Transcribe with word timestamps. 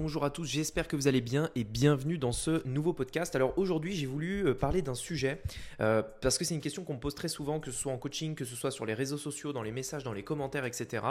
bonjour 0.00 0.24
à 0.24 0.30
tous, 0.30 0.44
j'espère 0.44 0.86
que 0.86 0.94
vous 0.94 1.08
allez 1.08 1.20
bien 1.20 1.50
et 1.56 1.64
bienvenue 1.64 2.18
dans 2.18 2.30
ce 2.30 2.64
nouveau 2.68 2.92
podcast. 2.92 3.34
Alors 3.34 3.58
aujourd'hui 3.58 3.96
j'ai 3.96 4.06
voulu 4.06 4.46
euh, 4.46 4.54
parler 4.54 4.80
d'un 4.80 4.94
sujet 4.94 5.42
euh, 5.80 6.04
parce 6.20 6.38
que 6.38 6.44
c'est 6.44 6.54
une 6.54 6.60
question 6.60 6.84
qu'on 6.84 6.94
me 6.94 7.00
pose 7.00 7.16
très 7.16 7.26
souvent, 7.26 7.58
que 7.58 7.72
ce 7.72 7.78
soit 7.78 7.92
en 7.92 7.98
coaching, 7.98 8.36
que 8.36 8.44
ce 8.44 8.54
soit 8.54 8.70
sur 8.70 8.86
les 8.86 8.94
réseaux 8.94 9.18
sociaux, 9.18 9.52
dans 9.52 9.64
les 9.64 9.72
messages, 9.72 10.04
dans 10.04 10.12
les 10.12 10.22
commentaires, 10.22 10.64
etc. 10.64 11.04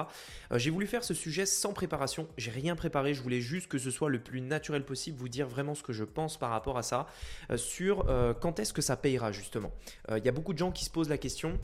Euh, 0.53 0.57
j'ai 0.57 0.69
voulu 0.69 0.87
faire 0.87 1.03
ce 1.03 1.13
sujet 1.13 1.45
sans 1.45 1.73
préparation, 1.73 2.29
j'ai 2.37 2.49
rien 2.49 2.77
préparé, 2.77 3.13
je 3.13 3.21
voulais 3.21 3.41
juste 3.41 3.67
que 3.67 3.77
ce 3.77 3.91
soit 3.91 4.07
le 4.07 4.19
plus 4.19 4.39
naturel 4.39 4.85
possible, 4.85 5.17
vous 5.19 5.27
dire 5.27 5.49
vraiment 5.49 5.75
ce 5.75 5.83
que 5.83 5.91
je 5.91 6.05
pense 6.05 6.37
par 6.37 6.51
rapport 6.51 6.77
à 6.77 6.83
ça, 6.83 7.07
sur 7.57 8.05
quand 8.39 8.59
est-ce 8.59 8.71
que 8.71 8.81
ça 8.81 8.95
payera 8.95 9.33
justement. 9.33 9.73
Il 10.15 10.23
y 10.23 10.29
a 10.29 10.31
beaucoup 10.31 10.53
de 10.53 10.59
gens 10.59 10.71
qui 10.71 10.85
se 10.85 10.89
posent 10.89 11.09
la 11.09 11.17
question 11.17 11.59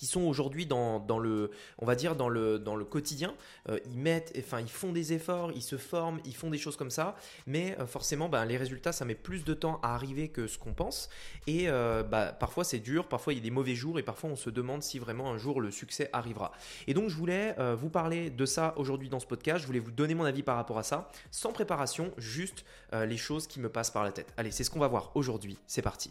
qui 0.00 0.06
sont 0.06 0.22
aujourd'hui 0.22 0.64
dans, 0.64 1.18
le, 1.18 1.50
on 1.78 1.84
va 1.84 1.94
dire 1.94 2.16
dans 2.16 2.30
le, 2.30 2.58
dans 2.58 2.74
le 2.74 2.86
quotidien. 2.86 3.34
Euh, 3.68 3.78
ils 3.84 3.98
mettent, 3.98 4.32
enfin, 4.38 4.60
ils 4.60 4.70
font 4.70 4.92
des 4.92 5.12
efforts, 5.12 5.52
ils 5.54 5.62
se 5.62 5.76
forment, 5.76 6.20
ils 6.24 6.34
font 6.34 6.48
des 6.48 6.56
choses 6.56 6.78
comme 6.78 6.90
ça, 6.90 7.16
mais 7.46 7.76
euh, 7.78 7.86
forcément, 7.86 8.30
ben, 8.30 8.46
les 8.46 8.56
résultats, 8.56 8.92
ça 8.92 9.04
met 9.04 9.14
plus 9.14 9.44
de 9.44 9.52
temps 9.52 9.78
à 9.82 9.94
arriver 9.94 10.28
que 10.28 10.46
ce 10.46 10.56
qu'on 10.56 10.72
pense. 10.72 11.10
Et 11.46 11.68
euh, 11.68 12.02
bah, 12.02 12.32
parfois, 12.32 12.64
c'est 12.64 12.78
dur, 12.78 13.08
parfois, 13.08 13.34
il 13.34 13.36
y 13.36 13.40
a 13.40 13.42
des 13.42 13.50
mauvais 13.50 13.74
jours, 13.74 13.98
et 13.98 14.02
parfois, 14.02 14.30
on 14.30 14.36
se 14.36 14.48
demande 14.48 14.82
si 14.82 14.98
vraiment 14.98 15.30
un 15.30 15.36
jour 15.36 15.60
le 15.60 15.70
succès 15.70 16.08
arrivera. 16.14 16.52
Et 16.86 16.94
donc, 16.94 17.10
je 17.10 17.16
voulais 17.16 17.54
vous 17.74 17.90
parler 17.90 18.30
de 18.30 18.46
ça 18.46 18.72
aujourd'hui 18.78 19.10
dans 19.10 19.20
ce 19.20 19.26
podcast. 19.26 19.60
Je 19.60 19.66
voulais 19.66 19.80
vous 19.80 19.90
donner 19.90 20.14
mon 20.14 20.24
avis 20.24 20.42
par 20.42 20.56
rapport 20.56 20.78
à 20.78 20.82
ça, 20.82 21.10
sans 21.30 21.52
préparation, 21.52 22.10
juste 22.16 22.64
les 22.92 23.18
choses 23.18 23.46
qui 23.46 23.60
me 23.60 23.68
passent 23.68 23.90
par 23.90 24.04
la 24.04 24.12
tête. 24.12 24.32
Allez, 24.38 24.50
c'est 24.50 24.64
ce 24.64 24.70
qu'on 24.70 24.80
va 24.80 24.88
voir 24.88 25.10
aujourd'hui. 25.14 25.58
C'est 25.66 25.82
parti. 25.82 26.10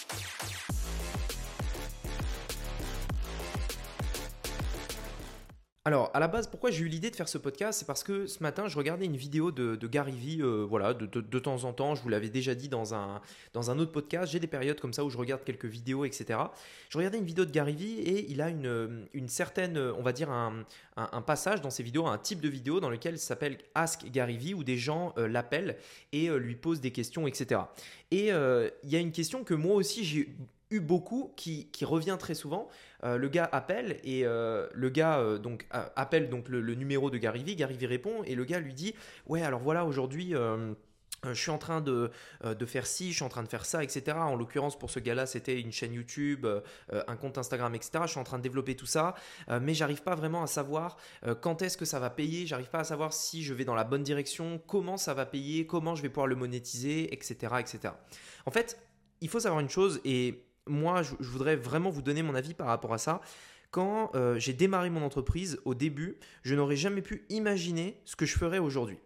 Alors, 5.83 6.11
à 6.13 6.19
la 6.19 6.27
base, 6.27 6.45
pourquoi 6.45 6.69
j'ai 6.69 6.83
eu 6.83 6.87
l'idée 6.87 7.09
de 7.09 7.15
faire 7.15 7.27
ce 7.27 7.39
podcast 7.39 7.79
C'est 7.79 7.87
parce 7.87 8.03
que 8.03 8.27
ce 8.27 8.43
matin, 8.43 8.67
je 8.67 8.77
regardais 8.77 9.05
une 9.05 9.17
vidéo 9.17 9.49
de, 9.49 9.87
Gary 9.87 10.11
Vee, 10.11 10.43
euh, 10.43 10.63
voilà, 10.63 10.93
de, 10.93 11.39
temps 11.39 11.63
en 11.63 11.73
temps. 11.73 11.95
Je 11.95 12.03
vous 12.03 12.09
l'avais 12.09 12.29
déjà 12.29 12.53
dit 12.53 12.69
dans 12.69 12.93
un, 12.93 13.19
dans 13.53 13.71
un 13.71 13.79
autre 13.79 13.91
podcast. 13.91 14.31
J'ai 14.31 14.39
des 14.39 14.45
périodes 14.45 14.79
comme 14.79 14.93
ça 14.93 15.03
où 15.03 15.09
je 15.09 15.17
regarde 15.17 15.43
quelques 15.43 15.65
vidéos, 15.65 16.05
etc. 16.05 16.37
Je 16.89 16.99
regardais 16.99 17.17
une 17.17 17.25
vidéo 17.25 17.45
de 17.45 17.51
Gary 17.51 17.73
Vee 17.73 17.99
et 17.99 18.29
il 18.29 18.43
a 18.43 18.49
une, 18.49 19.07
une 19.15 19.27
certaine, 19.27 19.75
on 19.75 20.03
va 20.03 20.13
dire, 20.13 20.29
un, 20.29 20.65
passage 21.25 21.61
dans 21.61 21.71
ses 21.71 21.81
vidéos, 21.81 22.05
un 22.05 22.19
type 22.19 22.41
de 22.41 22.49
vidéo 22.49 22.79
dans 22.79 22.91
lequel 22.91 23.17
s'appelle 23.17 23.57
Ask 23.73 24.05
Gary 24.11 24.37
Vee, 24.37 24.53
où 24.53 24.63
des 24.63 24.77
gens 24.77 25.15
euh, 25.17 25.27
l'appellent 25.27 25.77
et 26.11 26.29
euh, 26.29 26.37
lui 26.37 26.53
posent 26.53 26.81
des 26.81 26.91
questions, 26.91 27.25
etc. 27.25 27.59
Et 28.11 28.27
il 28.27 28.89
y 28.89 28.95
a 28.95 28.99
une 28.99 29.11
question 29.11 29.43
que 29.43 29.55
moi 29.55 29.75
aussi 29.75 30.03
j'ai 30.03 30.29
eu 30.71 30.79
beaucoup 30.79 31.33
qui, 31.35 31.67
revient 31.83 32.17
très 32.19 32.33
souvent. 32.33 32.69
Euh, 33.03 33.17
le 33.17 33.27
gars 33.27 33.49
appelle 33.51 33.99
et 34.03 34.25
euh, 34.25 34.67
le 34.73 34.89
gars 34.89 35.19
euh, 35.19 35.37
donc 35.37 35.67
appelle 35.71 36.29
donc 36.29 36.47
le, 36.47 36.75
numéro 36.75 37.09
de 37.09 37.17
Gary 37.17 37.43
Vee. 37.43 37.55
Gary 37.55 37.75
Vee 37.75 37.87
répond 37.87 38.23
et 38.23 38.35
le 38.35 38.45
gars 38.45 38.59
lui 38.59 38.73
dit 38.73 38.95
ouais 39.27 39.41
alors 39.41 39.59
voilà 39.59 39.85
aujourd'hui 39.85 40.33
je 41.23 41.33
suis 41.39 41.51
en 41.51 41.59
train 41.59 41.81
de, 41.81 42.09
de, 42.43 42.65
faire 42.65 42.87
ci, 42.87 43.11
je 43.11 43.17
suis 43.17 43.23
en 43.23 43.29
train 43.29 43.43
de 43.43 43.47
faire 43.47 43.63
ça, 43.63 43.83
etc. 43.83 44.17
En 44.17 44.35
l'occurrence, 44.35 44.79
pour 44.79 44.89
ce 44.89 44.99
gars-là, 44.99 45.27
c'était 45.27 45.61
une 45.61 45.71
chaîne 45.71 45.93
YouTube, 45.93 46.47
un 46.91 47.15
compte 47.15 47.37
Instagram, 47.37 47.75
etc. 47.75 47.91
Je 48.05 48.11
suis 48.11 48.19
en 48.19 48.23
train 48.23 48.39
de 48.39 48.43
développer 48.43 48.75
tout 48.75 48.87
ça, 48.87 49.13
mais 49.61 49.75
j'arrive 49.75 50.01
pas 50.01 50.15
vraiment 50.15 50.41
à 50.41 50.47
savoir 50.47 50.97
quand 51.41 51.61
est-ce 51.61 51.77
que 51.77 51.85
ça 51.85 51.99
va 51.99 52.09
payer, 52.09 52.47
j'arrive 52.47 52.71
pas 52.71 52.79
à 52.79 52.83
savoir 52.83 53.13
si 53.13 53.43
je 53.43 53.53
vais 53.53 53.65
dans 53.65 53.75
la 53.75 53.83
bonne 53.83 54.01
direction, 54.01 54.59
comment 54.65 54.97
ça 54.97 55.13
va 55.13 55.27
payer, 55.27 55.67
comment 55.67 55.93
je 55.93 56.01
vais 56.01 56.09
pouvoir 56.09 56.25
le 56.25 56.35
monétiser, 56.35 57.13
etc. 57.13 57.53
etc. 57.59 57.93
En 58.47 58.51
fait, 58.51 58.79
il 59.21 59.29
faut 59.29 59.39
savoir 59.39 59.61
une 59.61 59.69
chose, 59.69 60.01
et 60.03 60.43
moi, 60.67 61.01
je, 61.03 61.15
voudrais 61.19 61.55
vraiment 61.55 61.89
vous 61.89 62.01
donner 62.01 62.23
mon 62.23 62.35
avis 62.35 62.53
par 62.53 62.67
rapport 62.67 62.93
à 62.93 62.97
ça. 62.97 63.21
Quand 63.71 64.11
euh, 64.15 64.37
j'ai 64.37 64.53
démarré 64.53 64.89
mon 64.89 65.03
entreprise, 65.03 65.59
au 65.65 65.73
début, 65.73 66.17
je 66.43 66.55
n'aurais 66.55 66.75
jamais 66.75 67.01
pu 67.01 67.25
imaginer 67.29 67.97
ce 68.05 68.15
que 68.15 68.25
je 68.25 68.37
ferais 68.37 68.59
aujourd'hui. 68.59 68.97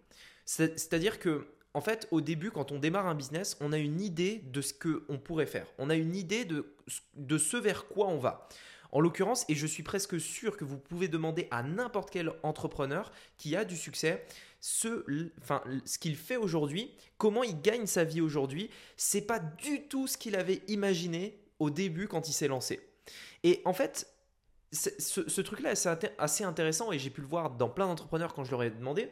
C'est-à-dire 0.45 1.19
que, 1.19 1.47
en 1.73 1.81
fait, 1.81 2.07
au 2.11 2.21
début, 2.21 2.51
quand 2.51 2.71
on 2.71 2.79
démarre 2.79 3.07
un 3.07 3.15
business, 3.15 3.57
on 3.61 3.73
a 3.73 3.77
une 3.77 4.01
idée 4.01 4.41
de 4.45 4.61
ce 4.61 4.73
qu'on 4.73 5.17
pourrait 5.17 5.45
faire. 5.45 5.67
On 5.77 5.89
a 5.89 5.95
une 5.95 6.15
idée 6.15 6.45
de, 6.45 6.73
de 7.15 7.37
ce 7.37 7.57
vers 7.57 7.87
quoi 7.87 8.07
on 8.07 8.17
va. 8.17 8.47
En 8.91 9.01
l'occurrence, 9.01 9.45
et 9.49 9.55
je 9.55 9.67
suis 9.67 9.83
presque 9.83 10.19
sûr 10.19 10.55
que 10.55 10.63
vous 10.63 10.77
pouvez 10.77 11.07
demander 11.07 11.47
à 11.51 11.63
n'importe 11.63 12.09
quel 12.11 12.31
entrepreneur 12.43 13.11
qui 13.37 13.55
a 13.55 13.65
du 13.65 13.75
succès, 13.75 14.25
ce, 14.61 15.05
enfin, 15.41 15.61
ce 15.85 15.99
qu'il 15.99 16.15
fait 16.15 16.37
aujourd'hui, 16.37 16.91
comment 17.17 17.43
il 17.43 17.61
gagne 17.61 17.87
sa 17.87 18.03
vie 18.03 18.21
aujourd'hui, 18.21 18.69
c'est 18.95 19.21
pas 19.21 19.39
du 19.39 19.87
tout 19.87 20.07
ce 20.07 20.17
qu'il 20.17 20.35
avait 20.35 20.61
imaginé 20.67 21.37
au 21.59 21.69
début 21.69 22.07
quand 22.07 22.27
il 22.27 22.33
s'est 22.33 22.47
lancé. 22.47 22.79
Et 23.43 23.61
en 23.65 23.73
fait, 23.73 24.07
ce, 24.71 25.41
truc-là, 25.41 25.75
c'est 25.75 26.13
assez 26.17 26.43
intéressant 26.43 26.91
et 26.91 26.99
j'ai 26.99 27.09
pu 27.09 27.21
le 27.21 27.27
voir 27.27 27.51
dans 27.51 27.69
plein 27.69 27.87
d'entrepreneurs 27.87 28.33
quand 28.33 28.43
je 28.43 28.51
leur 28.51 28.63
ai 28.63 28.69
demandé. 28.69 29.09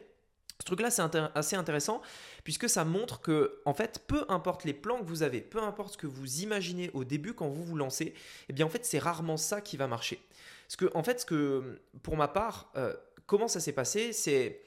Ce 0.60 0.64
truc-là, 0.66 0.90
c'est 0.90 1.02
assez 1.34 1.56
intéressant 1.56 2.00
puisque 2.44 2.68
ça 2.68 2.84
montre 2.84 3.20
que, 3.20 3.60
en 3.64 3.74
fait, 3.74 4.04
peu 4.06 4.24
importe 4.28 4.64
les 4.64 4.74
plans 4.74 5.00
que 5.00 5.06
vous 5.06 5.22
avez, 5.22 5.40
peu 5.40 5.62
importe 5.62 5.94
ce 5.94 5.98
que 5.98 6.06
vous 6.06 6.42
imaginez 6.42 6.90
au 6.94 7.04
début 7.04 7.34
quand 7.34 7.48
vous 7.48 7.64
vous 7.64 7.76
lancez, 7.76 8.14
eh 8.48 8.52
bien, 8.52 8.66
en 8.66 8.68
fait, 8.68 8.84
c'est 8.84 8.98
rarement 8.98 9.36
ça 9.36 9.60
qui 9.60 9.76
va 9.76 9.86
marcher. 9.86 10.20
Parce 10.66 10.76
que, 10.76 10.90
en 10.94 11.02
fait, 11.02 11.20
ce 11.20 11.26
que, 11.26 11.80
pour 12.02 12.16
ma 12.16 12.28
part, 12.28 12.70
euh, 12.76 12.94
comment 13.26 13.48
ça 13.48 13.60
s'est 13.60 13.72
passé, 13.72 14.12
c'est 14.12 14.62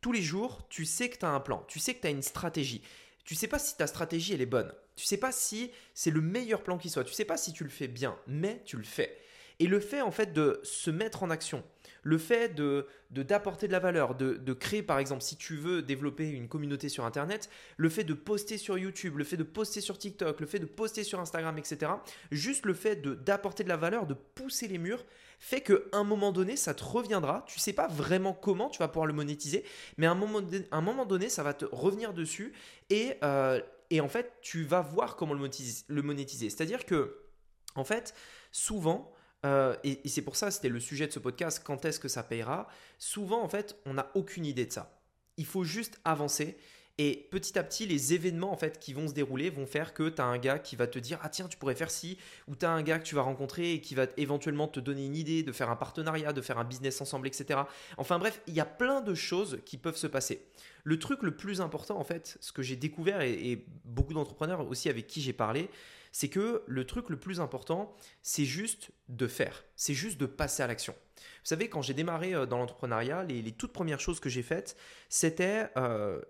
tous 0.00 0.12
les 0.12 0.22
jours, 0.22 0.66
tu 0.68 0.84
sais 0.86 1.10
que 1.10 1.18
tu 1.18 1.26
as 1.26 1.30
un 1.30 1.40
plan, 1.40 1.64
tu 1.68 1.78
sais 1.78 1.94
que 1.94 2.00
tu 2.00 2.06
as 2.06 2.10
une 2.10 2.22
stratégie. 2.22 2.82
Tu 3.24 3.34
sais 3.34 3.48
pas 3.48 3.58
si 3.58 3.76
ta 3.76 3.86
stratégie 3.86 4.32
elle 4.32 4.40
est 4.40 4.46
bonne. 4.46 4.72
Tu 5.00 5.06
sais 5.06 5.16
pas 5.16 5.32
si 5.32 5.70
c'est 5.94 6.10
le 6.10 6.20
meilleur 6.20 6.62
plan 6.62 6.76
qui 6.76 6.90
soit. 6.90 7.04
Tu 7.04 7.14
sais 7.14 7.24
pas 7.24 7.38
si 7.38 7.54
tu 7.54 7.64
le 7.64 7.70
fais 7.70 7.88
bien, 7.88 8.18
mais 8.26 8.60
tu 8.66 8.76
le 8.76 8.82
fais. 8.82 9.16
Et 9.58 9.66
le 9.66 9.80
fait 9.80 10.02
en 10.02 10.10
fait 10.10 10.34
de 10.34 10.60
se 10.62 10.90
mettre 10.90 11.22
en 11.22 11.30
action, 11.30 11.64
le 12.02 12.18
fait 12.18 12.54
de 12.54 12.86
d'apporter 13.10 13.66
de, 13.66 13.72
la 13.72 13.78
valeur, 13.78 14.14
de, 14.14 14.34
de, 14.34 14.52
créer 14.52 14.82
par 14.82 14.98
exemple, 14.98 15.22
si 15.22 15.36
tu 15.36 15.56
veux 15.56 15.80
développer 15.82 16.28
une 16.28 16.48
communauté 16.48 16.90
sur 16.90 17.06
Internet, 17.06 17.48
le 17.78 17.88
fait 17.88 18.04
de 18.04 18.12
poster 18.12 18.58
sur 18.58 18.76
YouTube, 18.76 19.16
le 19.16 19.24
fait 19.24 19.38
de 19.38 19.42
poster 19.42 19.80
sur 19.80 19.96
TikTok, 19.96 20.38
le 20.38 20.46
fait 20.46 20.58
de 20.58 20.66
poster 20.66 21.02
sur 21.02 21.18
Instagram, 21.18 21.56
etc. 21.56 21.92
Juste 22.30 22.66
le 22.66 22.74
fait 22.74 22.96
d'apporter 23.24 23.64
de, 23.64 23.70
la 23.70 23.76
valeur, 23.76 24.06
de 24.06 24.14
pousser 24.14 24.68
les 24.68 24.78
murs, 24.78 25.04
fait 25.38 25.62
qu'à 25.62 25.74
un 25.92 26.04
moment 26.04 26.30
donné, 26.30 26.56
ça 26.56 26.74
te 26.74 26.84
reviendra. 26.84 27.44
Tu 27.48 27.58
sais 27.58 27.72
pas 27.72 27.88
vraiment 27.88 28.34
comment 28.34 28.68
tu 28.68 28.78
vas 28.78 28.88
pouvoir 28.88 29.06
le 29.06 29.14
monétiser, 29.14 29.64
mais 29.96 30.06
à 30.06 30.10
un 30.10 30.14
moment, 30.14 30.40
un 30.70 30.80
moment 30.82 31.06
donné, 31.06 31.30
ça 31.30 31.42
va 31.42 31.54
te 31.54 31.64
revenir 31.72 32.12
dessus 32.12 32.52
et, 32.90 33.14
euh, 33.24 33.60
et 33.90 34.00
en 34.00 34.08
fait, 34.08 34.32
tu 34.40 34.64
vas 34.64 34.80
voir 34.80 35.16
comment 35.16 35.34
le 35.34 36.02
monétiser. 36.02 36.50
C'est-à-dire 36.50 36.86
que, 36.86 37.26
en 37.74 37.84
fait, 37.84 38.14
souvent, 38.52 39.12
euh, 39.46 39.76
et, 39.84 40.08
c'est 40.08 40.22
pour 40.22 40.36
ça, 40.36 40.50
c'était 40.50 40.68
le 40.68 40.80
sujet 40.80 41.06
de 41.06 41.12
ce 41.12 41.18
podcast, 41.18 41.62
quand 41.64 41.84
est-ce 41.84 41.98
que 42.00 42.08
ça 42.08 42.22
payera? 42.22 42.68
Souvent, 42.98 43.42
en 43.42 43.48
fait, 43.48 43.76
on 43.86 43.94
n'a 43.94 44.10
aucune 44.14 44.46
idée 44.46 44.66
de 44.66 44.72
ça. 44.72 45.00
Il 45.36 45.46
faut 45.46 45.64
juste 45.64 46.00
avancer. 46.04 46.56
Et 46.98 47.28
petit 47.30 47.58
à 47.58 47.62
petit, 47.62 47.86
les 47.86 48.12
événements 48.12 48.52
en 48.52 48.56
fait 48.56 48.78
qui 48.78 48.92
vont 48.92 49.08
se 49.08 49.14
dérouler 49.14 49.48
vont 49.48 49.66
faire 49.66 49.94
que 49.94 50.08
tu 50.08 50.20
as 50.20 50.24
un 50.24 50.38
gars 50.38 50.58
qui 50.58 50.76
va 50.76 50.86
te 50.86 50.98
dire 50.98 51.18
Ah 51.22 51.28
tiens, 51.28 51.48
tu 51.48 51.56
pourrais 51.56 51.74
faire 51.74 51.90
ci, 51.90 52.18
ou 52.46 52.56
tu 52.56 52.66
as 52.66 52.70
un 52.70 52.82
gars 52.82 52.98
que 52.98 53.04
tu 53.04 53.14
vas 53.14 53.22
rencontrer 53.22 53.72
et 53.72 53.80
qui 53.80 53.94
va 53.94 54.06
éventuellement 54.16 54.68
te 54.68 54.80
donner 54.80 55.06
une 55.06 55.16
idée 55.16 55.42
de 55.42 55.52
faire 55.52 55.70
un 55.70 55.76
partenariat, 55.76 56.32
de 56.32 56.40
faire 56.40 56.58
un 56.58 56.64
business 56.64 57.00
ensemble, 57.00 57.26
etc. 57.26 57.60
Enfin 57.96 58.18
bref, 58.18 58.42
il 58.46 58.54
y 58.54 58.60
a 58.60 58.66
plein 58.66 59.00
de 59.00 59.14
choses 59.14 59.60
qui 59.64 59.78
peuvent 59.78 59.96
se 59.96 60.06
passer. 60.06 60.46
Le 60.84 60.98
truc 60.98 61.22
le 61.22 61.36
plus 61.36 61.60
important, 61.60 61.98
en 61.98 62.04
fait, 62.04 62.38
ce 62.40 62.52
que 62.52 62.62
j'ai 62.62 62.76
découvert 62.76 63.20
et 63.20 63.66
beaucoup 63.84 64.14
d'entrepreneurs 64.14 64.66
aussi 64.68 64.88
avec 64.88 65.06
qui 65.06 65.20
j'ai 65.20 65.34
parlé, 65.34 65.68
c'est 66.12 66.28
que 66.28 66.62
le 66.66 66.86
truc 66.86 67.08
le 67.08 67.18
plus 67.18 67.40
important, 67.40 67.94
c'est 68.22 68.44
juste 68.44 68.90
de 69.08 69.26
faire, 69.26 69.64
c'est 69.76 69.94
juste 69.94 70.18
de 70.18 70.26
passer 70.26 70.62
à 70.62 70.66
l'action. 70.66 70.94
Vous 71.16 71.46
savez, 71.46 71.68
quand 71.68 71.82
j'ai 71.82 71.94
démarré 71.94 72.34
euh, 72.34 72.46
dans 72.46 72.58
l'entrepreneuriat, 72.58 73.24
les, 73.24 73.52
toutes 73.52 73.72
premières 73.72 74.00
choses 74.00 74.20
que 74.20 74.28
j'ai 74.28 74.42
faites, 74.42 74.76
c'était... 75.08 75.68
Euh, 75.76 76.20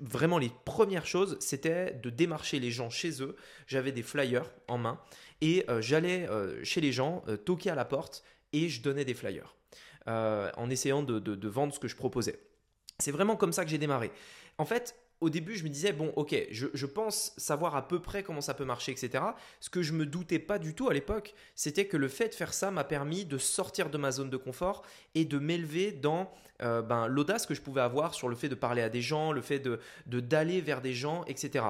vraiment 0.00 0.38
les 0.38 0.50
premières 0.64 1.06
choses, 1.06 1.36
c'était 1.40 1.92
de 1.94 2.10
démarcher 2.10 2.58
les 2.60 2.70
gens 2.70 2.90
chez 2.90 3.22
eux. 3.22 3.36
J'avais 3.66 3.92
des 3.92 4.02
flyers 4.02 4.50
en 4.68 4.78
main 4.78 5.00
et 5.40 5.64
euh, 5.68 5.80
j'allais 5.80 6.28
chez 6.64 6.80
les 6.80 6.92
gens, 6.92 7.24
toquer 7.44 7.70
à 7.70 7.74
la 7.74 7.84
porte 7.84 8.22
et 8.52 8.68
je 8.68 8.82
donnais 8.82 9.04
des 9.04 9.14
flyers 9.14 9.54
en 10.06 10.70
essayant 10.70 11.02
de, 11.02 11.48
vendre 11.48 11.74
ce 11.74 11.80
que 11.80 11.88
je 11.88 11.96
proposais. 11.96 12.38
C'est 12.98 13.10
vraiment 13.10 13.36
comme 13.36 13.52
ça 13.52 13.64
que 13.64 13.70
j'ai 13.70 13.78
démarré. 13.78 14.10
En 14.58 14.64
fait, 14.64 14.96
au 15.20 15.30
début, 15.30 15.56
je 15.56 15.64
me 15.64 15.68
disais, 15.68 15.92
bon, 15.92 16.12
ok, 16.16 16.36
je, 16.50 16.86
pense 16.86 17.32
savoir 17.36 17.74
à 17.74 17.88
peu 17.88 18.00
près 18.00 18.22
comment 18.22 18.40
ça 18.40 18.54
peut 18.54 18.64
marcher, 18.64 18.92
etc. 18.92 19.24
Ce 19.60 19.70
que 19.70 19.82
je 19.82 19.92
me 19.92 20.04
doutais 20.04 20.38
pas 20.38 20.58
du 20.58 20.74
tout 20.74 20.88
à 20.88 20.94
l'époque, 20.94 21.34
c'était 21.54 21.86
que 21.86 21.96
le 21.96 22.08
fait 22.08 22.28
de 22.28 22.34
faire 22.34 22.52
ça 22.52 22.70
m'a 22.70 22.84
permis 22.84 23.24
de 23.24 23.38
sortir 23.38 23.88
de 23.90 23.98
ma 23.98 24.10
zone 24.10 24.30
de 24.30 24.36
confort 24.36 24.82
et 25.14 25.24
de 25.24 25.38
m'élever 25.38 25.92
dans 25.92 26.30
euh, 26.62 26.82
ben, 26.82 27.06
l'audace 27.06 27.46
que 27.46 27.54
je 27.54 27.62
pouvais 27.62 27.80
avoir 27.80 28.14
sur 28.14 28.28
le 28.28 28.36
fait 28.36 28.48
de 28.48 28.54
parler 28.54 28.82
à 28.82 28.88
des 28.88 29.02
gens, 29.02 29.32
le 29.32 29.42
fait 29.42 29.58
de 29.58 29.80
d'aller 30.06 30.60
vers 30.60 30.80
des 30.80 30.92
gens, 30.92 31.24
etc 31.26 31.64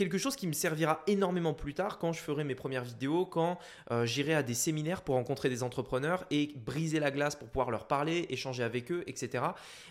quelque 0.00 0.16
chose 0.16 0.34
qui 0.34 0.46
me 0.46 0.54
servira 0.54 1.02
énormément 1.06 1.52
plus 1.52 1.74
tard 1.74 1.98
quand 1.98 2.14
je 2.14 2.20
ferai 2.20 2.42
mes 2.42 2.54
premières 2.54 2.84
vidéos, 2.84 3.26
quand 3.26 3.58
euh, 3.90 4.06
j'irai 4.06 4.32
à 4.32 4.42
des 4.42 4.54
séminaires 4.54 5.02
pour 5.02 5.16
rencontrer 5.16 5.50
des 5.50 5.62
entrepreneurs 5.62 6.24
et 6.30 6.54
briser 6.56 7.00
la 7.00 7.10
glace 7.10 7.36
pour 7.36 7.48
pouvoir 7.48 7.70
leur 7.70 7.86
parler, 7.86 8.24
échanger 8.30 8.62
avec 8.62 8.90
eux, 8.90 9.04
etc. 9.06 9.44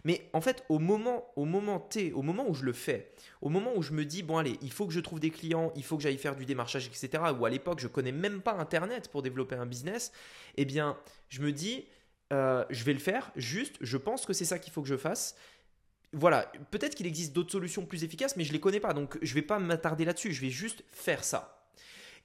Mais 0.06 0.28
en 0.34 0.42
fait, 0.42 0.66
au 0.68 0.80
moment, 0.80 1.32
au 1.36 1.46
moment 1.46 1.80
T, 1.80 2.12
au 2.14 2.24
moment 2.24 2.44
où 2.50 2.56
je 2.56 2.64
le 2.66 2.74
fais, 2.74 3.12
au 3.44 3.50
moment 3.50 3.72
où 3.76 3.84
je 3.84 3.94
me 3.94 4.04
dis, 4.04 4.24
bon 4.24 4.40
allez, 4.40 4.58
il 4.64 4.72
faut 4.72 4.88
que 4.88 4.94
je 4.94 5.00
trouve 5.00 5.20
des 5.20 5.30
clients, 5.30 5.72
il 5.76 5.84
faut 5.84 5.96
que 5.96 6.02
j'aille 6.02 6.18
faire 6.18 6.36
du 6.36 6.48
démarchage, 6.48 6.88
etc., 6.88 7.22
ou 7.40 7.46
à 7.46 7.52
l'époque, 7.52 7.80
je 7.80 7.88
connais 7.88 8.12
même 8.12 8.42
pas 8.42 8.54
Internet 8.54 9.10
pour 9.10 9.22
développer 9.22 9.58
un 9.58 9.68
business, 9.68 10.12
eh 10.58 10.66
bien, 10.66 10.98
je 11.28 11.42
me 11.42 11.52
dis, 11.52 11.86
euh, 12.34 12.66
je 12.72 12.84
vais 12.84 12.94
le 12.94 13.00
faire, 13.00 13.32
juste, 13.36 13.76
je 13.80 13.98
pense 13.98 14.26
que 14.26 14.34
c'est 14.34 14.46
ça 14.46 14.58
qu'il 14.58 14.74
faut 14.74 14.82
que 14.82 14.88
je 14.88 14.98
fasse 14.98 15.36
voilà, 16.14 16.52
peut-être 16.72 16.96
qu'il 16.96 17.06
existe 17.06 17.34
d'autres 17.34 17.52
solutions 17.52 17.86
plus 17.86 18.04
efficaces, 18.04 18.36
mais 18.36 18.44
je 18.44 18.50
ne 18.50 18.54
les 18.54 18.60
connais 18.60 18.80
pas, 18.80 18.94
donc 18.94 19.18
je 19.22 19.30
ne 19.32 19.36
vais 19.36 19.42
pas 19.42 19.60
m'attarder 19.60 20.06
là-dessus, 20.06 20.34
je 20.34 20.42
vais 20.42 20.50
juste 20.50 20.84
faire 20.92 21.24
ça. 21.24 21.70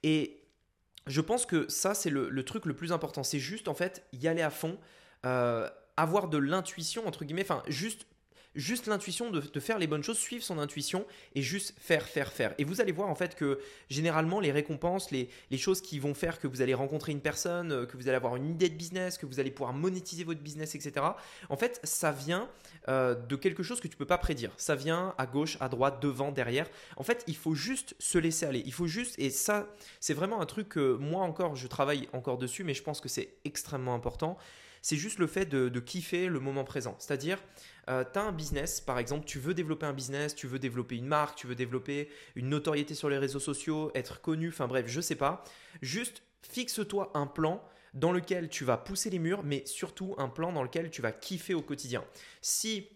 Et 0.03 0.41
je 1.07 1.21
pense 1.21 1.45
que 1.45 1.69
ça, 1.69 1.93
c'est 1.93 2.09
le, 2.09 2.43
truc 2.43 2.65
le 2.65 2.75
plus 2.75 2.91
important, 2.91 3.23
c'est 3.23 3.39
juste 3.39 3.67
en 3.67 3.75
fait 3.75 4.05
y 4.13 4.27
aller 4.27 4.41
à 4.41 4.49
fond, 4.49 4.77
euh, 5.25 5.69
avoir 5.97 6.29
de 6.29 6.37
l'intuition, 6.37 7.07
entre 7.07 7.25
guillemets, 7.25 7.43
enfin 7.43 7.63
juste 7.67 8.07
juste 8.55 8.87
l'intuition 8.87 9.29
de, 9.29 9.59
faire 9.59 9.79
les 9.79 9.87
bonnes 9.87 10.03
choses, 10.03 10.17
suivre 10.17 10.43
son 10.43 10.59
intuition 10.59 11.05
et 11.33 11.41
juste 11.41 11.73
faire, 11.79 12.07
faire, 12.07 12.31
faire. 12.31 12.53
Et 12.57 12.63
vous 12.63 12.81
allez 12.81 12.91
voir 12.91 13.09
en 13.09 13.15
fait 13.15 13.35
que 13.35 13.59
généralement 13.89 14.39
les 14.39 14.51
récompenses, 14.51 15.11
les, 15.11 15.29
choses 15.57 15.81
qui 15.81 15.99
vont 15.99 16.13
faire 16.13 16.39
que 16.39 16.47
vous 16.47 16.61
allez 16.61 16.73
rencontrer 16.73 17.11
une 17.11 17.21
personne, 17.21 17.71
euh, 17.71 17.85
que 17.85 17.97
vous 17.97 18.07
allez 18.07 18.17
avoir 18.17 18.35
une 18.35 18.49
idée 18.49 18.69
de 18.69 18.75
business, 18.75 19.17
que 19.17 19.25
vous 19.25 19.39
allez 19.39 19.51
pouvoir 19.51 19.73
monétiser 19.73 20.23
votre 20.23 20.41
business, 20.41 20.75
etc. 20.75 21.05
En 21.49 21.57
fait, 21.57 21.79
ça 21.83 22.11
vient 22.11 22.49
euh, 22.87 23.15
de 23.15 23.35
quelque 23.35 23.63
chose 23.63 23.79
que 23.79 23.87
tu 23.87 23.97
peux 23.97 24.05
pas 24.05 24.17
prédire. 24.17 24.51
Ça 24.57 24.75
vient 24.75 25.15
à 25.17 25.25
gauche, 25.25 25.57
à 25.59 25.69
droite, 25.69 26.01
devant, 26.01 26.31
derrière. 26.31 26.69
En 26.97 27.03
fait, 27.03 27.23
il 27.27 27.35
faut 27.35 27.55
juste 27.55 27.95
se 27.99 28.17
laisser 28.17 28.45
aller. 28.45 28.63
Il 28.65 28.73
faut 28.73 28.87
juste, 28.87 29.15
et 29.17 29.29
ça, 29.29 29.67
c'est 29.99 30.13
vraiment 30.13 30.41
un 30.41 30.45
truc 30.45 30.69
que 30.69 30.95
moi 30.95 31.23
encore, 31.23 31.55
je 31.55 31.67
travaille 31.67 32.07
encore 32.13 32.37
dessus, 32.37 32.63
mais 32.63 32.73
je 32.73 32.83
pense 32.83 33.01
que 33.01 33.09
c'est 33.09 33.29
extrêmement 33.45 33.95
important 33.95 34.37
c'est 34.85 34.97
juste 34.97 35.17
le 35.17 35.25
fait 35.25 35.47
de, 35.47 35.79
kiffer 35.79 36.27
le 36.27 36.39
moment 36.39 36.63
présent. 36.63 36.95
C'est-à-dire, 36.99 37.39
euh, 37.89 38.03
tu 38.11 38.19
as 38.19 38.23
un 38.23 38.31
business, 38.31 38.81
par 38.81 38.97
exemple, 38.97 39.25
tu 39.25 39.39
veux 39.39 39.53
développer 39.53 39.85
un 39.85 39.93
business, 39.93 40.33
tu 40.35 40.47
veux 40.47 40.59
développer 40.59 40.95
une 40.95 41.05
marque, 41.05 41.37
tu 41.37 41.47
veux 41.47 41.55
développer 41.55 42.09
une 42.35 42.49
notoriété 42.49 42.95
sur 42.95 43.09
les 43.09 43.17
réseaux 43.17 43.39
sociaux, 43.39 43.91
être 43.93 44.21
connu, 44.21 44.49
enfin 44.49 44.67
bref, 44.67 44.85
je 44.87 45.01
sais 45.01 45.15
pas. 45.15 45.43
Juste 45.81 46.23
fixe-toi 46.41 47.11
un 47.13 47.27
plan 47.27 47.63
dans 47.93 48.11
lequel 48.11 48.49
tu 48.49 48.65
vas 48.65 48.77
pousser 48.77 49.09
les 49.09 49.19
murs, 49.19 49.43
mais 49.43 49.65
surtout 49.65 50.15
un 50.17 50.29
plan 50.29 50.51
dans 50.51 50.63
lequel 50.63 50.89
tu 50.89 51.01
vas 51.01 51.11
kiffer 51.11 51.53
au 51.53 51.61
quotidien. 51.61 52.03
Si 52.41 52.89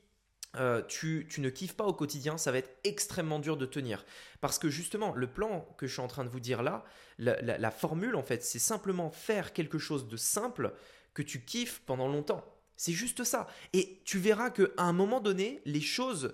euh, 0.56 0.82
tu, 0.88 1.28
ne 1.38 1.50
kiffes 1.50 1.76
pas 1.76 1.86
au 1.86 1.94
quotidien, 1.94 2.38
ça 2.38 2.52
va 2.52 2.58
être 2.58 2.76
extrêmement 2.84 3.40
dur 3.40 3.58
de 3.58 3.68
tenir. 3.68 4.04
Parce 4.42 4.58
que 4.58 4.70
justement, 4.70 5.14
le 5.14 5.28
plan 5.28 5.68
que 5.78 5.86
je 5.86 5.94
suis 5.94 6.02
en 6.02 6.08
train 6.08 6.26
de 6.26 6.30
vous 6.30 6.40
dire 6.40 6.64
là, 6.64 6.84
la 7.20 7.72
formule 7.72 8.16
en 8.16 8.24
fait, 8.24 8.44
c'est 8.44 8.60
simplement 8.60 9.12
faire 9.12 9.54
quelque 9.54 9.78
chose 9.78 10.08
de 10.08 10.18
simple 10.18 10.74
que 11.14 11.22
tu 11.22 11.46
kiffes 11.46 11.82
pendant 11.86 12.08
longtemps. 12.08 12.44
C'est 12.80 12.94
juste 12.94 13.26
ça. 13.26 13.48
Et 13.74 14.00
tu 14.06 14.20
verras 14.20 14.52
qu'à 14.52 14.64
un 14.78 14.94
moment 14.94 15.20
donné, 15.20 15.62
les 15.66 15.81
choses... 15.81 16.34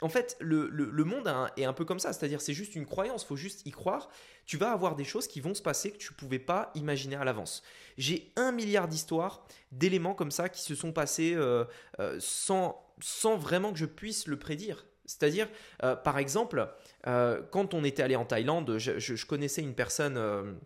En 0.00 0.08
fait, 0.08 0.34
le, 0.40 1.04
monde 1.04 1.30
est 1.58 1.64
un 1.66 1.74
peu 1.74 1.84
comme 1.84 1.98
ça, 1.98 2.14
c'est-à-dire 2.14 2.40
c'est 2.40 2.54
juste 2.54 2.74
une 2.74 2.86
croyance, 2.86 3.22
faut 3.22 3.36
juste 3.36 3.66
y 3.66 3.70
croire. 3.70 4.08
Tu 4.46 4.56
vas 4.56 4.72
avoir 4.72 4.96
des 4.96 5.04
choses 5.04 5.26
qui 5.26 5.42
vont 5.42 5.52
se 5.52 5.60
passer 5.60 5.92
que 5.92 5.98
tu 5.98 6.10
ne 6.10 6.16
pouvais 6.16 6.38
pas 6.38 6.72
imaginer 6.74 7.16
à 7.16 7.24
l'avance. 7.24 7.62
J'ai 7.98 8.32
un 8.36 8.50
milliard 8.50 8.88
d'histoires, 8.88 9.46
d'éléments 9.72 10.14
comme 10.14 10.30
ça 10.30 10.48
qui 10.48 10.62
se 10.62 10.74
sont 10.74 10.92
passés 10.92 11.34
euh, 11.34 11.66
euh, 12.00 12.16
sans, 12.18 12.82
sans 13.00 13.36
vraiment 13.36 13.70
que 13.70 13.78
je 13.78 13.86
puisse 13.86 14.26
le 14.26 14.38
prédire. 14.38 14.86
C'est-à-dire, 15.04 15.50
euh, 15.82 15.94
par 15.96 16.16
exemple, 16.16 16.66
quand 17.04 17.74
on 17.74 17.84
était 17.84 18.02
allé 18.02 18.16
en 18.16 18.24
Thaïlande, 18.24 18.78
je 18.78 19.26
connaissais 19.26 19.60
une 19.60 19.74
personne 19.74 20.58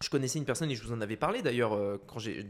je 0.00 0.10
connaissais 0.10 0.38
une 0.38 0.44
personne, 0.44 0.70
et 0.70 0.74
je 0.74 0.82
vous 0.82 0.92
en 0.92 1.00
avais 1.00 1.16
parlé 1.16 1.42
d'ailleurs 1.42 1.74
euh, 1.74 2.00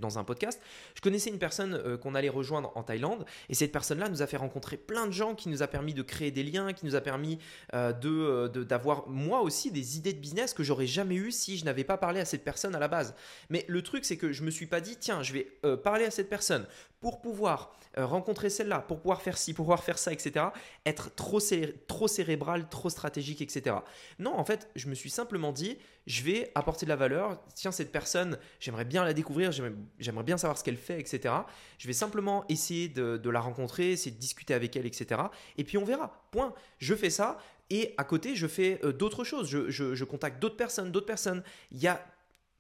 dans 0.01 0.19
un 0.19 0.25
podcast, 0.25 0.61
je 0.95 1.01
connaissais 1.01 1.31
une 1.31 1.39
personne 1.39 1.75
euh, 1.75 1.97
qu'on 1.97 2.15
allait 2.15 2.29
rejoindre 2.29 2.73
en 2.75 2.83
Thaïlande, 2.83 3.25
et 3.49 3.55
cette 3.55 3.73
personne-là 3.73 4.09
nous 4.09 4.23
a 4.23 4.27
fait 4.27 4.37
rencontrer 4.37 4.77
plein 4.77 5.07
de 5.07 5.13
gens, 5.13 5.35
qui 5.35 5.49
nous 5.49 5.63
a 5.63 5.67
permis 5.67 5.95
de 5.95 6.03
créer 6.03 6.31
des 6.31 6.43
liens, 6.43 6.73
qui 6.73 6.87
nous 6.87 6.95
a 6.95 7.01
permis 7.01 7.39
euh, 7.75 7.93
de 7.93 8.49
d'avoir 8.49 9.09
moi 9.09 9.41
aussi 9.41 9.71
des 9.71 9.97
idées 9.97 10.13
de 10.13 10.19
business 10.19 10.53
que 10.53 10.63
j'aurais 10.63 10.87
jamais 10.87 11.15
eu 11.15 11.31
si 11.31 11.59
je 11.59 11.65
n'avais 11.65 11.85
pas 11.85 11.97
parlé 11.97 12.21
à 12.21 12.25
cette 12.25 12.45
personne 12.45 12.75
à 12.75 12.79
la 12.79 12.89
base. 12.89 13.15
Mais 13.51 13.65
le 13.69 13.83
truc, 13.83 14.05
c'est 14.05 14.17
que 14.17 14.33
je 14.33 14.43
me 14.43 14.51
suis 14.51 14.67
pas 14.67 14.81
dit, 14.81 14.97
tiens, 14.97 15.23
je 15.23 15.33
vais 15.33 15.45
parler 15.83 16.05
à 16.05 16.11
cette 16.11 16.29
personne 16.29 16.67
pour 17.01 17.21
pouvoir 17.21 17.73
rencontrer 17.97 18.51
celle-là, 18.51 18.81
pour 18.81 19.01
pouvoir 19.01 19.23
faire 19.23 19.39
ci, 19.39 19.55
pour 19.55 19.65
pouvoir 19.65 19.83
faire 19.83 19.99
ça, 19.99 20.13
etc. 20.13 20.47
Être 20.87 21.15
trop, 21.15 21.41
cérébral, 21.41 22.69
trop 22.69 22.91
stratégique, 22.91 23.41
etc. 23.41 23.77
Non, 24.19 24.35
en 24.35 24.45
fait, 24.45 24.69
je 24.77 24.89
me 24.89 24.95
suis 24.95 25.11
simplement 25.11 25.53
dit, 25.53 25.79
je 26.07 26.23
vais 26.23 26.51
apporter 26.55 26.87
de 26.87 26.91
la 26.91 26.97
valeur. 26.97 27.43
Tiens, 27.55 27.73
cette 27.73 27.93
personne, 27.93 28.39
j'aimerais 28.61 28.85
bien 28.85 29.05
la 29.05 29.15
découvrir, 29.15 29.53
j'aimerais 29.53 30.25
bien 30.25 30.37
savoir 30.37 30.59
ce 30.59 30.65
qu'elle 30.65 30.77
fait, 30.77 31.01
etc. 31.01 31.35
Je 31.79 31.87
vais 31.87 31.93
simplement 31.93 32.45
essayer 32.49 32.89
de, 32.89 33.31
la 33.31 33.41
rencontrer, 33.41 33.93
essayer 33.93 34.11
de 34.11 34.21
discuter 34.21 34.55
avec 34.55 34.77
elle, 34.77 34.87
etc. 34.87 35.21
Et 35.57 35.65
puis 35.65 35.79
on 35.79 35.85
verra. 35.85 36.25
Point. 36.31 36.55
Je 36.79 36.95
fais 36.95 37.11
ça. 37.11 37.39
Et 37.71 37.95
à 37.99 38.05
côté, 38.05 38.35
je 38.35 38.47
fais 38.47 38.81
euh, 38.83 38.93
d'autres 38.93 39.25
choses. 39.25 39.49
Je, 39.49 40.05
contacte 40.05 40.41
d'autres 40.41 40.57
personnes, 40.57 40.91
d'autres 40.91 41.07
personnes. 41.07 41.43
Il 41.71 41.79
y 41.79 41.87
a 41.87 42.03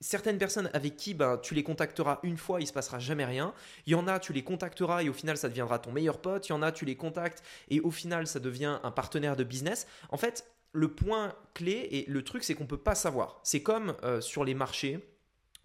certaines 0.00 0.38
personnes 0.38 0.70
avec 0.72 0.96
qui 0.96 1.14
ben, 1.14 1.38
tu 1.38 1.54
les 1.54 1.62
contacteras 1.62 2.20
une 2.22 2.36
fois, 2.36 2.60
il 2.60 2.66
se 2.66 2.72
passera 2.72 2.98
jamais 2.98 3.24
rien. 3.24 3.52
Il 3.86 3.92
y 3.92 3.94
en 3.94 4.06
a, 4.06 4.18
tu 4.18 4.32
les 4.32 4.44
contacteras 4.44 5.02
et 5.02 5.08
au 5.08 5.12
final, 5.12 5.36
ça 5.36 5.48
deviendra 5.48 5.78
ton 5.78 5.92
meilleur 5.92 6.20
pote. 6.20 6.48
Il 6.48 6.50
y 6.50 6.52
en 6.52 6.62
a, 6.62 6.72
tu 6.72 6.84
les 6.84 6.96
contactes 6.96 7.42
et 7.68 7.80
au 7.80 7.90
final, 7.90 8.26
ça 8.26 8.40
devient 8.40 8.78
un 8.82 8.90
partenaire 8.90 9.36
de 9.36 9.44
business. 9.44 9.86
En 10.10 10.16
fait, 10.16 10.46
le 10.72 10.88
point 10.92 11.34
clé 11.54 11.88
et 11.90 12.04
le 12.08 12.22
truc, 12.22 12.44
c'est 12.44 12.54
qu'on 12.54 12.64
ne 12.64 12.68
peut 12.68 12.76
pas 12.76 12.94
savoir. 12.94 13.40
C'est 13.42 13.62
comme 13.62 13.96
euh, 14.04 14.20
sur 14.20 14.44
les 14.44 14.54
marchés 14.54 15.00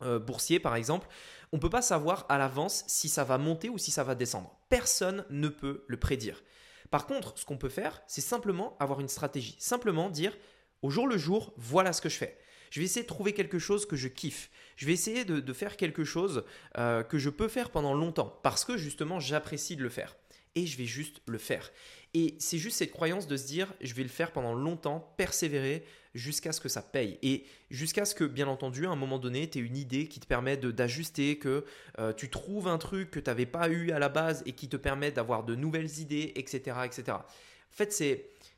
euh, 0.01 0.19
boursiers, 0.19 0.59
par 0.59 0.75
exemple, 0.75 1.07
on 1.51 1.57
ne 1.57 1.61
peut 1.61 1.69
pas 1.69 1.81
savoir 1.81 2.25
à 2.29 2.37
l'avance 2.37 2.83
si 2.87 3.09
ça 3.09 3.23
va 3.23 3.37
monter 3.37 3.69
ou 3.69 3.77
si 3.77 3.91
ça 3.91 4.03
va 4.03 4.15
descendre. 4.15 4.57
Personne 4.69 5.25
ne 5.29 5.49
peut 5.49 5.85
le 5.87 5.97
prédire. 5.97 6.41
Par 6.89 7.05
contre, 7.05 7.37
ce 7.37 7.45
qu'on 7.45 7.57
peut 7.57 7.69
faire, 7.69 8.01
c'est 8.07 8.21
simplement 8.21 8.75
avoir 8.79 8.99
une 8.99 9.07
stratégie. 9.07 9.55
Simplement 9.59 10.09
dire, 10.09 10.35
au 10.83 10.91
jour 10.91 11.07
le 11.07 11.17
jour, 11.17 11.53
voilà 11.57 11.93
ce 11.93 12.01
que 12.01 12.09
je 12.09 12.17
fais. 12.17 12.37
Je 12.69 12.79
vais 12.79 12.85
essayer 12.85 13.03
de 13.03 13.07
trouver 13.07 13.33
quelque 13.33 13.59
chose 13.59 13.85
que 13.85 13.95
je 13.95 14.07
kiffe. 14.07 14.49
Je 14.75 14.85
vais 14.85 14.93
essayer 14.93 15.25
de, 15.25 15.53
faire 15.53 15.77
quelque 15.77 16.03
chose 16.03 16.43
euh, 16.77 17.03
que 17.03 17.17
je 17.17 17.29
peux 17.29 17.47
faire 17.47 17.69
pendant 17.69 17.93
longtemps 17.93 18.39
parce 18.43 18.65
que 18.65 18.77
justement 18.77 19.19
j'apprécie 19.19 19.75
de 19.75 19.83
le 19.83 19.89
faire. 19.89 20.15
Et 20.55 20.65
je 20.65 20.77
vais 20.77 20.85
juste 20.85 21.21
le 21.27 21.37
faire. 21.37 21.71
Et 22.13 22.35
c'est 22.37 22.57
juste 22.57 22.77
cette 22.77 22.91
croyance 22.91 23.27
de 23.27 23.37
se 23.37 23.47
dire, 23.47 23.73
je 23.81 23.93
vais 23.93 24.03
le 24.03 24.09
faire 24.09 24.31
pendant 24.31 24.53
longtemps, 24.53 25.13
persévérer 25.17 25.83
jusqu'à 26.13 26.51
ce 26.51 26.61
que 26.61 26.69
ça 26.69 26.81
paye. 26.81 27.17
Et 27.23 27.45
jusqu'à 27.71 28.05
ce 28.05 28.13
que, 28.13 28.23
bien 28.23 28.47
entendu, 28.47 28.85
à 28.85 28.89
un 28.89 28.95
moment 28.95 29.17
donné, 29.17 29.49
tu 29.49 29.59
aies 29.59 29.61
une 29.61 29.77
idée 29.77 30.07
qui 30.07 30.19
te 30.19 30.27
permet 30.27 30.57
d'ajuster, 30.57 31.37
que 31.37 31.65
euh, 31.99 32.13
tu 32.13 32.29
trouves 32.29 32.67
un 32.67 32.77
truc 32.77 33.09
que 33.09 33.19
tu 33.19 33.29
n'avais 33.29 33.47
pas 33.47 33.69
eu 33.69 33.91
à 33.91 33.99
la 33.99 34.09
base 34.09 34.43
et 34.45 34.53
qui 34.53 34.67
te 34.67 34.77
permet 34.77 35.11
d'avoir 35.11 35.43
de 35.43 35.55
nouvelles 35.55 35.99
idées, 35.99 36.33
etc. 36.35 36.77
etc. 36.85 37.03
En 37.17 37.75
fait, 37.75 37.91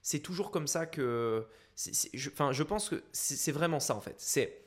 c'est 0.02 0.20
toujours 0.20 0.52
comme 0.52 0.68
ça 0.68 0.86
que... 0.86 1.46
je, 1.76 2.30
enfin, 2.30 2.52
je 2.52 2.64
pense 2.64 2.90
que 2.90 3.04
c'est 3.12 3.52
vraiment 3.52 3.80
ça, 3.80 3.96
en 3.96 4.02
fait. 4.02 4.16
C'est 4.18 4.62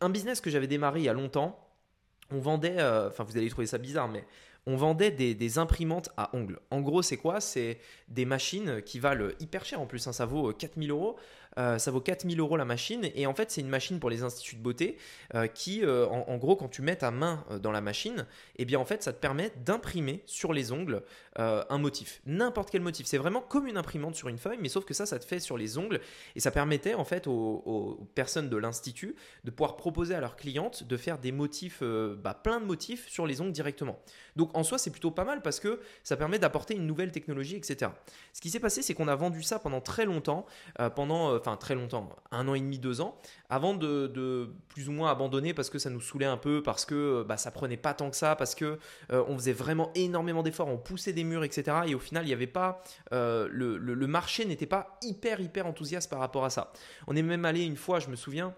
un 0.00 0.10
business 0.10 0.40
que 0.40 0.50
j'avais 0.50 0.66
démarré 0.66 1.00
il 1.00 1.04
y 1.04 1.08
a 1.08 1.12
longtemps. 1.12 1.58
On 2.30 2.38
vendait, 2.38 2.78
euh, 2.78 3.08
enfin 3.08 3.24
vous 3.24 3.36
allez 3.36 3.48
trouver 3.50 3.66
ça 3.66 3.78
bizarre, 3.78 4.08
mais 4.08 4.24
on 4.66 4.76
vendait 4.76 5.10
des, 5.10 5.58
imprimantes 5.58 6.10
à 6.16 6.34
ongles. 6.36 6.60
En 6.70 6.80
gros, 6.80 7.02
c'est 7.02 7.16
quoi? 7.16 7.40
C'est 7.40 7.78
des 8.08 8.24
machines 8.24 8.82
qui 8.82 8.98
valent 8.98 9.30
hyper 9.40 9.64
cher 9.64 9.80
en 9.80 9.86
plus, 9.86 10.06
hein. 10.06 10.12
ça 10.12 10.26
vaut 10.26 10.52
4000 10.52 10.90
euros. 10.90 11.16
Euh, 11.58 11.78
ça 11.78 11.90
vaut 11.90 12.00
4000 12.00 12.38
euros 12.40 12.56
la 12.56 12.64
machine. 12.64 13.10
Et 13.14 13.26
en 13.26 13.34
fait, 13.34 13.50
c'est 13.50 13.60
une 13.60 13.68
machine 13.68 13.98
pour 13.98 14.10
les 14.10 14.22
instituts 14.22 14.56
de 14.56 14.62
beauté 14.62 14.96
euh, 15.34 15.46
qui, 15.46 15.84
euh, 15.84 16.06
en, 16.06 16.36
gros, 16.36 16.56
quand 16.56 16.68
tu 16.68 16.82
mets 16.82 16.96
ta 16.96 17.10
main 17.10 17.44
dans 17.62 17.72
la 17.72 17.80
machine, 17.80 18.26
et 18.56 18.62
eh 18.62 18.64
bien 18.64 18.78
en 18.78 18.84
fait, 18.84 19.02
ça 19.02 19.12
te 19.12 19.18
permet 19.18 19.52
d'imprimer 19.64 20.22
sur 20.26 20.52
les 20.52 20.72
ongles 20.72 21.02
un 21.36 21.78
motif. 21.78 22.20
N'importe 22.26 22.70
quel 22.70 22.82
motif. 22.82 23.06
C'est 23.06 23.16
vraiment 23.16 23.40
comme 23.40 23.66
une 23.66 23.78
imprimante 23.78 24.14
sur 24.14 24.28
une 24.28 24.36
feuille, 24.36 24.58
mais 24.60 24.68
sauf 24.68 24.84
que 24.84 24.92
ça, 24.92 25.06
ça 25.06 25.18
te 25.18 25.24
fait 25.24 25.40
sur 25.40 25.56
les 25.56 25.78
ongles. 25.78 26.00
Et 26.36 26.40
ça 26.40 26.50
permettait 26.50 26.92
en 26.92 27.04
fait 27.04 27.26
aux, 27.26 27.98
personnes 28.14 28.50
de 28.50 28.56
l'institut 28.58 29.14
de 29.44 29.50
pouvoir 29.50 29.76
proposer 29.76 30.14
à 30.14 30.20
leurs 30.20 30.36
clientes 30.36 30.84
de 30.84 30.96
faire 30.98 31.18
des 31.18 31.32
motifs, 31.32 31.82
bah, 31.82 32.34
plein 32.34 32.60
de 32.60 32.66
motifs 32.66 33.08
sur 33.08 33.26
les 33.26 33.40
ongles 33.40 33.52
directement. 33.52 33.98
Donc 34.36 34.54
en 34.54 34.62
soi, 34.62 34.76
c'est 34.76 34.90
plutôt 34.90 35.10
pas 35.10 35.24
mal 35.24 35.40
parce 35.40 35.60
que 35.60 35.80
ça 36.02 36.16
permet 36.16 36.38
d'apporter 36.38 36.74
une 36.74 36.86
nouvelle 36.86 37.12
technologie, 37.12 37.56
etc. 37.56 37.90
Ce 38.34 38.40
qui 38.40 38.50
s'est 38.50 38.60
passé, 38.60 38.82
c'est 38.82 38.92
qu'on 38.92 39.08
a 39.08 39.16
vendu 39.16 39.42
ça 39.42 39.58
pendant 39.58 39.80
très 39.80 40.04
longtemps, 40.04 40.44
pendant 40.94 41.39
enfin 41.40 41.56
très 41.56 41.74
longtemps, 41.74 42.08
un 42.30 42.46
an 42.48 42.54
et 42.54 42.60
demi, 42.60 42.78
deux 42.78 43.00
ans, 43.00 43.16
avant 43.48 43.74
de, 43.74 44.50
plus 44.68 44.88
ou 44.88 44.92
moins 44.92 45.10
abandonner 45.10 45.54
parce 45.54 45.70
que 45.70 45.78
ça 45.78 45.90
nous 45.90 46.00
saoulait 46.00 46.26
un 46.26 46.36
peu, 46.36 46.62
parce 46.62 46.84
que 46.84 47.24
bah, 47.26 47.36
ça 47.36 47.50
prenait 47.50 47.76
pas 47.76 47.94
tant 47.94 48.10
que 48.10 48.16
ça, 48.16 48.36
parce 48.36 48.54
que 48.54 48.78
euh, 49.12 49.24
on 49.28 49.36
faisait 49.36 49.52
vraiment 49.52 49.90
énormément 49.94 50.42
d'efforts, 50.42 50.68
on 50.68 50.78
poussait 50.78 51.12
des 51.12 51.24
murs, 51.24 51.44
etc. 51.44 51.78
Et 51.86 51.94
au 51.94 51.98
final, 51.98 52.24
il 52.24 52.28
n'y 52.28 52.32
avait 52.32 52.46
pas, 52.46 52.82
euh, 53.12 53.48
le, 53.50 54.06
marché 54.06 54.44
n'était 54.44 54.66
pas 54.66 54.98
hyper 55.02 55.40
hyper 55.40 55.66
enthousiaste 55.66 56.10
par 56.10 56.18
rapport 56.18 56.44
à 56.44 56.50
ça. 56.50 56.72
On 57.06 57.16
est 57.16 57.22
même 57.22 57.44
allé 57.44 57.64
une 57.64 57.76
fois, 57.76 58.00
je 58.00 58.08
me 58.08 58.16
souviens 58.16 58.54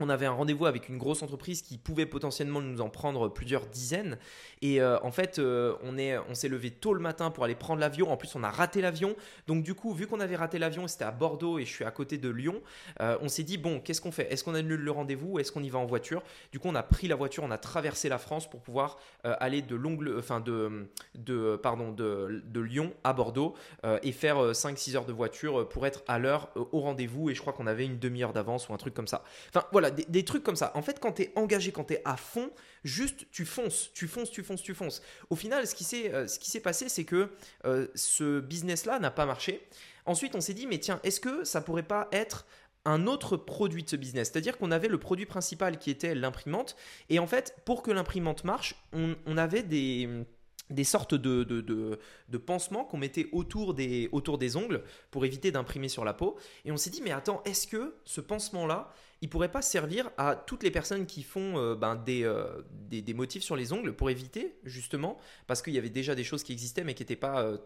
on 0.00 0.08
avait 0.08 0.26
un 0.26 0.32
rendez-vous 0.32 0.66
avec 0.66 0.88
une 0.88 0.98
grosse 0.98 1.22
entreprise 1.22 1.62
qui 1.62 1.78
pouvait 1.78 2.06
potentiellement 2.06 2.60
nous 2.60 2.80
en 2.80 2.88
prendre 2.88 3.28
plusieurs 3.28 3.66
dizaines. 3.66 4.18
Et 4.62 4.80
euh, 4.80 4.98
en 5.02 5.10
fait, 5.10 5.38
euh, 5.38 5.74
on 5.82 5.96
est, 5.98 6.18
on 6.18 6.34
s'est 6.34 6.48
levé 6.48 6.70
tôt 6.70 6.94
le 6.94 7.00
matin 7.00 7.30
pour 7.30 7.44
aller 7.44 7.54
prendre 7.54 7.80
l'avion. 7.80 8.10
En 8.10 8.16
plus, 8.16 8.34
on 8.34 8.42
a 8.42 8.50
raté 8.50 8.80
l'avion. 8.80 9.16
Donc 9.46 9.62
du 9.62 9.74
coup, 9.74 9.92
vu 9.92 10.06
qu'on 10.06 10.20
avait 10.20 10.36
raté 10.36 10.58
l'avion, 10.58 10.86
c'était 10.86 11.04
à 11.04 11.10
Bordeaux 11.10 11.58
et 11.58 11.64
je 11.64 11.72
suis 11.72 11.84
à 11.84 11.90
côté 11.90 12.18
de 12.18 12.28
Lyon, 12.28 12.60
euh, 13.00 13.16
on 13.20 13.28
s'est 13.28 13.42
dit 13.42 13.58
bon, 13.58 13.80
qu'est-ce 13.80 14.00
qu'on 14.00 14.12
fait? 14.12 14.30
Est-ce 14.32 14.44
qu'on 14.44 14.54
annule 14.54 14.80
le 14.80 14.90
rendez-vous 14.90 15.32
ou 15.32 15.38
est-ce 15.38 15.52
qu'on 15.52 15.62
y 15.62 15.70
va 15.70 15.78
en 15.78 15.86
voiture? 15.86 16.22
Du 16.52 16.58
coup, 16.58 16.68
on 16.68 16.74
a 16.74 16.82
pris 16.82 17.08
la 17.08 17.16
voiture, 17.16 17.44
on 17.44 17.50
a 17.50 17.58
traversé 17.58 18.08
la 18.08 18.18
France 18.18 18.48
pour 18.48 18.60
pouvoir 18.60 18.98
aller 19.24 19.62
de 19.62 19.76
de, 19.76 20.88
de, 21.14 21.56
pardon, 21.56 21.92
de, 21.92 22.42
de 22.44 22.60
Lyon 22.60 22.92
à 23.04 23.12
Bordeaux 23.12 23.54
et 24.02 24.12
faire 24.12 24.52
5-6 24.52 24.96
heures 24.96 25.04
de 25.04 25.12
voiture 25.12 25.68
pour 25.68 25.86
être 25.86 26.02
à 26.08 26.18
l'heure 26.18 26.48
au 26.54 26.80
rendez-vous. 26.80 27.30
Et 27.30 27.34
je 27.34 27.40
crois 27.40 27.52
qu'on 27.52 27.66
avait 27.66 27.84
une 27.84 27.98
demi-heure 27.98 28.32
d'avance 28.32 28.68
ou 28.68 28.74
un 28.74 28.76
truc 28.76 28.94
comme 28.94 29.06
ça. 29.06 29.22
Enfin 29.48 29.64
voilà 29.72 29.85
des, 29.90 30.24
trucs 30.24 30.42
comme 30.42 30.56
ça. 30.56 30.72
En 30.74 30.82
fait, 30.82 31.00
quand 31.00 31.12
tu 31.12 31.22
es 31.22 31.32
engagé, 31.36 31.72
quand 31.72 31.84
tu 31.84 31.96
à 32.04 32.16
fond, 32.16 32.50
juste 32.84 33.26
tu 33.30 33.44
fonces, 33.44 33.90
tu 33.94 34.06
fonces, 34.06 34.30
tu 34.30 34.42
fonces, 34.42 34.62
tu 34.62 34.74
fonces. 34.74 35.02
Au 35.30 35.36
final, 35.36 35.66
ce 35.66 35.74
qui 35.74 35.84
s'est 35.84 36.12
euh, 36.12 36.60
passé, 36.62 36.88
c'est 36.88 37.04
que 37.04 37.30
euh, 37.64 37.86
ce 37.94 38.40
business-là 38.40 38.98
n'a 38.98 39.10
pas 39.10 39.26
marché. 39.26 39.66
Ensuite, 40.04 40.34
on 40.34 40.40
s'est 40.40 40.54
dit, 40.54 40.66
mais 40.66 40.78
tiens, 40.78 41.00
est-ce 41.02 41.20
que 41.20 41.44
ça 41.44 41.60
pourrait 41.60 41.82
pas 41.82 42.08
être 42.12 42.46
un 42.84 43.06
autre 43.06 43.36
produit 43.36 43.82
de 43.82 43.88
ce 43.88 43.96
business? 43.96 44.30
C'est-à-dire 44.32 44.58
qu'on 44.58 44.70
avait 44.70 44.88
le 44.88 44.98
produit 44.98 45.26
principal 45.26 45.78
qui 45.78 45.90
était 45.90 46.14
l'imprimante. 46.14 46.76
Et 47.10 47.18
en 47.18 47.26
fait, 47.26 47.56
pour 47.64 47.82
que 47.82 47.90
l'imprimante 47.90 48.44
marche, 48.44 48.76
on 48.92 49.36
avait 49.36 49.62
des 49.62 50.26
des 50.70 50.84
sortes 50.84 51.14
de, 51.14 51.98
pansements 52.44 52.84
qu'on 52.84 52.98
mettait 52.98 53.28
autour 53.32 53.74
des, 53.74 54.08
ongles 54.56 54.82
pour 55.10 55.24
éviter 55.24 55.50
d'imprimer 55.52 55.88
sur 55.88 56.04
la 56.04 56.14
peau. 56.14 56.36
Et 56.64 56.72
on 56.72 56.76
s'est 56.76 56.90
dit, 56.90 57.02
mais 57.02 57.12
attends, 57.12 57.42
est-ce 57.44 57.66
que 57.66 57.96
ce 58.04 58.20
pansement-là, 58.20 58.92
il 59.22 59.28
pourrait 59.28 59.50
pas 59.50 59.62
servir 59.62 60.10
à 60.18 60.36
toutes 60.36 60.62
les 60.62 60.70
personnes 60.70 61.06
qui 61.06 61.22
font 61.22 61.58
euh, 61.58 61.74
ben, 61.74 62.02
euh, 62.08 62.62
des, 62.70 63.00
des, 63.00 63.14
motifs 63.14 63.42
sur 63.42 63.56
les 63.56 63.72
ongles 63.72 63.94
pour 63.94 64.10
éviter, 64.10 64.58
justement, 64.64 65.18
parce 65.46 65.62
qu'il 65.62 65.72
y 65.72 65.78
avait 65.78 65.88
déjà 65.88 66.14
des 66.14 66.24
choses 66.24 66.42
qui 66.42 66.52
existaient 66.52 66.84
mais 66.84 66.94
qui 66.94 67.02
n'étaient 67.02 67.16
pas 67.16 67.42
euh, 67.42 67.56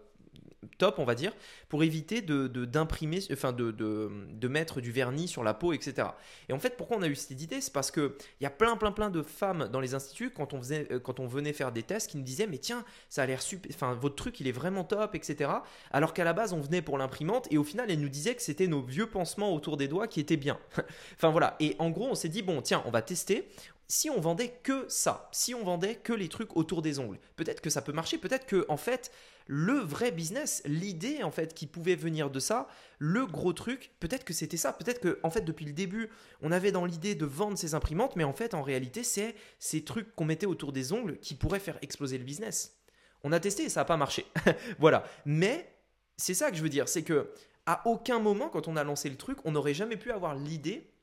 top, 0.78 0.98
on 0.98 1.04
va 1.04 1.14
dire, 1.14 1.32
pour 1.68 1.82
éviter 1.82 2.20
de, 2.20 2.46
d'imprimer, 2.46 3.20
enfin 3.32 3.52
de, 3.52 3.70
de, 3.70 4.48
mettre 4.48 4.80
du 4.80 4.90
vernis 4.92 5.28
sur 5.28 5.44
la 5.44 5.54
peau, 5.54 5.72
etc. 5.72 6.08
Et 6.48 6.52
en 6.52 6.58
fait, 6.58 6.76
pourquoi 6.76 6.96
on 6.96 7.02
a 7.02 7.08
eu 7.08 7.14
cette 7.14 7.40
idée? 7.40 7.60
C'est 7.60 7.72
parce 7.72 7.90
qu'il 7.90 8.10
y 8.40 8.46
a 8.46 8.50
plein, 8.50 8.76
plein, 8.76 8.92
plein 8.92 9.10
de 9.10 9.22
femmes 9.22 9.68
dans 9.72 9.80
les 9.80 9.94
instituts, 9.94 10.30
quand 10.30 10.52
on, 10.52 10.58
faisait, 10.58 10.88
euh, 10.90 10.98
quand 10.98 11.20
on 11.20 11.26
venait 11.26 11.52
faire 11.52 11.72
des 11.72 11.82
tests, 11.82 12.10
qui 12.10 12.16
nous 12.16 12.24
disaient, 12.24 12.46
mais 12.46 12.58
tiens, 12.58 12.84
ça 13.08 13.22
a 13.22 13.26
l'air 13.26 13.40
super, 13.40 13.70
enfin, 13.74 13.94
votre 13.94 14.16
truc, 14.16 14.40
il 14.40 14.48
est 14.48 14.52
vraiment 14.52 14.84
top, 14.84 15.14
etc. 15.14 15.50
Alors 15.92 16.12
qu'à 16.12 16.24
la 16.24 16.32
base, 16.32 16.52
on 16.52 16.60
venait 16.60 16.82
pour 16.82 16.98
l'imprimante, 16.98 17.46
et 17.50 17.58
au 17.58 17.64
final, 17.64 17.90
elle 17.90 18.00
nous 18.00 18.08
disait 18.08 18.34
que 18.34 18.42
c'était 18.42 18.66
nos 18.66 18.82
vieux 18.82 19.06
pansements 19.06 19.54
autour 19.54 19.76
des 19.76 19.88
doigts 19.88 20.08
qui 20.08 20.20
étaient 20.20 20.36
bien. 20.36 20.58
enfin 21.14 21.30
voilà, 21.30 21.56
et 21.60 21.76
en 21.78 21.90
gros, 21.90 22.08
on 22.08 22.14
s'est 22.14 22.28
dit, 22.28 22.42
bon, 22.42 22.60
tiens, 22.60 22.82
on 22.86 22.90
va 22.90 23.02
tester, 23.02 23.48
si 23.90 24.08
on 24.08 24.20
vendait 24.20 24.50
que 24.62 24.86
ça, 24.88 25.28
si 25.32 25.52
on 25.52 25.64
vendait 25.64 25.96
que 25.96 26.12
les 26.12 26.28
trucs 26.28 26.56
autour 26.56 26.80
des 26.80 27.00
ongles, 27.00 27.18
peut-être 27.34 27.60
que 27.60 27.70
ça 27.70 27.82
peut 27.82 27.92
marcher, 27.92 28.18
peut-être 28.18 28.46
que 28.46 28.64
en 28.68 28.76
fait, 28.76 29.10
le 29.48 29.72
vrai 29.72 30.12
business, 30.12 30.62
l'idée 30.64 31.24
en 31.24 31.32
fait 31.32 31.54
qui 31.54 31.66
pouvait 31.66 31.96
venir 31.96 32.30
de 32.30 32.38
ça, 32.38 32.68
le 33.00 33.26
gros 33.26 33.52
truc, 33.52 33.90
peut-être 33.98 34.22
que 34.22 34.32
c'était 34.32 34.56
ça, 34.56 34.72
peut-être 34.72 35.00
que 35.00 35.18
en 35.24 35.30
fait 35.30 35.40
depuis 35.40 35.64
le 35.64 35.72
début, 35.72 36.08
on 36.40 36.52
avait 36.52 36.70
dans 36.70 36.84
l'idée 36.84 37.16
de 37.16 37.26
vendre 37.26 37.58
ces 37.58 37.74
imprimantes, 37.74 38.14
mais 38.14 38.22
en 38.22 38.32
fait 38.32 38.54
en 38.54 38.62
réalité, 38.62 39.02
c'est 39.02 39.34
ces 39.58 39.82
trucs 39.82 40.14
qu'on 40.14 40.24
mettait 40.24 40.46
autour 40.46 40.72
des 40.72 40.92
ongles 40.92 41.18
qui 41.18 41.34
pourraient 41.34 41.58
faire 41.58 41.78
exploser 41.82 42.16
le 42.16 42.24
business. 42.24 42.80
On 43.24 43.32
a 43.32 43.40
testé 43.40 43.68
ça 43.68 43.80
n'a 43.80 43.86
pas 43.86 43.96
marché. 43.96 44.24
voilà, 44.78 45.02
mais 45.24 45.68
c'est 46.16 46.34
ça 46.34 46.52
que 46.52 46.56
je 46.56 46.62
veux 46.62 46.68
dire, 46.68 46.88
c'est 46.88 47.02
que 47.02 47.32
à 47.66 47.82
aucun 47.88 48.20
moment 48.20 48.50
quand 48.50 48.68
on 48.68 48.76
a 48.76 48.84
lancé 48.84 49.10
le 49.10 49.16
truc, 49.16 49.38
on 49.44 49.50
n'aurait 49.50 49.74
jamais 49.74 49.96
pu 49.96 50.12
avoir 50.12 50.36
l'idée 50.36 50.94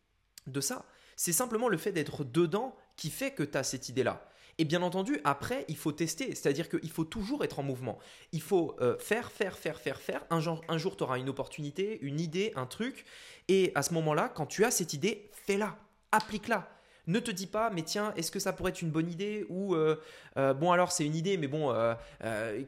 de 0.47 0.61
ça. 0.61 0.85
C'est 1.17 1.33
simplement 1.33 1.67
le 1.67 1.77
fait 1.77 1.91
d'être 1.91 2.23
dedans 2.23 2.75
qui 2.95 3.09
fait 3.09 3.31
que 3.31 3.43
tu 3.43 3.57
as 3.57 3.63
cette 3.63 3.89
idée-là. 3.89 4.29
Et 4.59 4.65
bien 4.65 4.81
entendu, 4.81 5.19
après, 5.23 5.65
il 5.67 5.75
faut 5.75 5.91
tester, 5.91 6.33
c'est-à-dire 6.33 6.69
qu'il 6.69 6.89
faut 6.89 7.03
toujours 7.03 7.43
être 7.43 7.59
en 7.59 7.63
mouvement. 7.63 7.99
Il 8.31 8.41
faut 8.41 8.75
euh, 8.81 8.97
faire, 8.97 9.31
faire, 9.31 9.57
faire, 9.57 9.79
faire, 9.79 9.99
faire. 9.99 10.25
Un, 10.29 10.39
un 10.67 10.77
jour, 10.77 10.95
tu 10.95 11.03
auras 11.03 11.19
une 11.19 11.29
opportunité, 11.29 11.99
une 12.01 12.19
idée, 12.19 12.53
un 12.55 12.65
truc. 12.65 13.05
Et 13.49 13.71
à 13.75 13.83
ce 13.83 13.93
moment-là, 13.95 14.29
quand 14.29 14.45
tu 14.45 14.63
as 14.63 14.71
cette 14.71 14.93
idée, 14.93 15.29
fais-la, 15.33 15.77
applique-la. 16.11 16.76
Ne 17.07 17.19
te 17.19 17.31
dis 17.31 17.47
pas, 17.47 17.69
mais 17.69 17.83
tiens, 17.83 18.13
est-ce 18.15 18.31
que 18.31 18.39
ça 18.39 18.53
pourrait 18.53 18.71
être 18.71 18.81
une 18.81 18.91
bonne 18.91 19.09
idée 19.09 19.45
Ou, 19.49 19.75
euh, 19.75 19.95
euh, 20.37 20.53
bon, 20.53 20.71
alors 20.71 20.91
c'est 20.91 21.05
une 21.05 21.15
idée, 21.15 21.37
mais 21.37 21.47
bon, 21.47 21.73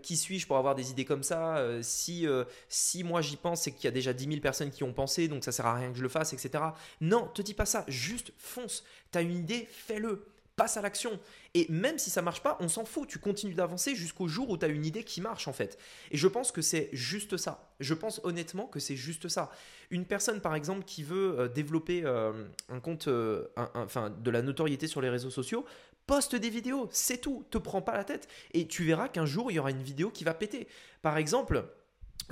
qui 0.01 0.17
suis-je 0.17 0.47
pour 0.47 0.57
avoir 0.57 0.75
des 0.75 0.91
idées 0.91 1.05
comme 1.05 1.23
ça 1.23 1.63
si, 1.81 2.25
si 2.67 3.03
moi 3.03 3.21
j'y 3.21 3.35
pense, 3.35 3.61
c'est 3.61 3.71
qu'il 3.71 3.85
y 3.85 3.87
a 3.87 3.91
déjà 3.91 4.13
10 4.13 4.25
000 4.25 4.39
personnes 4.39 4.71
qui 4.71 4.83
ont 4.83 4.93
pensé, 4.93 5.27
donc 5.27 5.43
ça 5.43 5.51
sert 5.51 5.65
à 5.65 5.75
rien 5.75 5.91
que 5.91 5.97
je 5.97 6.03
le 6.03 6.09
fasse, 6.09 6.33
etc. 6.33 6.63
Non, 7.01 7.27
te 7.27 7.41
dis 7.41 7.53
pas 7.53 7.65
ça, 7.65 7.83
juste 7.87 8.31
fonce. 8.37 8.83
Tu 9.11 9.17
as 9.17 9.21
une 9.21 9.35
idée, 9.35 9.67
fais-le 9.69 10.25
passe 10.59 10.75
à 10.75 10.81
l'action. 10.81 11.17
Et 11.53 11.65
même 11.69 11.97
si 11.97 12.09
ça 12.09 12.21
marche 12.21 12.43
pas, 12.43 12.57
on 12.59 12.67
s'en 12.67 12.83
fout, 12.83 13.07
tu 13.07 13.17
continues 13.17 13.53
d'avancer 13.53 13.95
jusqu'au 13.95 14.27
jour 14.27 14.49
où 14.49 14.57
tu 14.57 14.65
as 14.65 14.67
une 14.67 14.85
idée 14.85 15.05
qui 15.05 15.21
marche 15.21 15.47
en 15.47 15.53
fait. 15.53 15.79
Et 16.11 16.17
je 16.17 16.27
pense 16.27 16.51
que 16.51 16.61
c'est 16.61 16.89
juste 16.91 17.37
ça. 17.37 17.71
Je 17.79 17.93
pense 17.93 18.19
honnêtement 18.25 18.65
que 18.65 18.81
c'est 18.81 18.97
juste 18.97 19.29
ça. 19.29 19.51
Une 19.89 20.03
personne 20.03 20.41
par 20.41 20.55
exemple 20.55 20.83
qui 20.83 21.01
veut 21.01 21.39
euh, 21.39 21.47
développer 21.47 22.01
euh, 22.03 22.45
un 22.67 22.81
compte, 22.81 23.07
euh, 23.07 23.47
enfin 23.55 24.09
de 24.09 24.29
la 24.29 24.41
notoriété 24.41 24.87
sur 24.87 24.99
les 24.99 25.09
réseaux 25.09 25.29
sociaux, 25.29 25.63
poste 26.07 26.35
des 26.35 26.49
vidéos, 26.49 26.89
c'est 26.91 27.21
tout, 27.21 27.45
te 27.49 27.57
prends 27.57 27.81
pas 27.81 27.95
la 27.95 28.03
tête. 28.03 28.27
Et 28.53 28.67
tu 28.67 28.83
verras 28.83 29.07
qu'un 29.07 29.25
jour 29.25 29.51
il 29.51 29.55
y 29.55 29.59
aura 29.59 29.71
une 29.71 29.81
vidéo 29.81 30.09
qui 30.09 30.25
va 30.25 30.33
péter. 30.33 30.67
Par 31.01 31.15
exemple, 31.15 31.63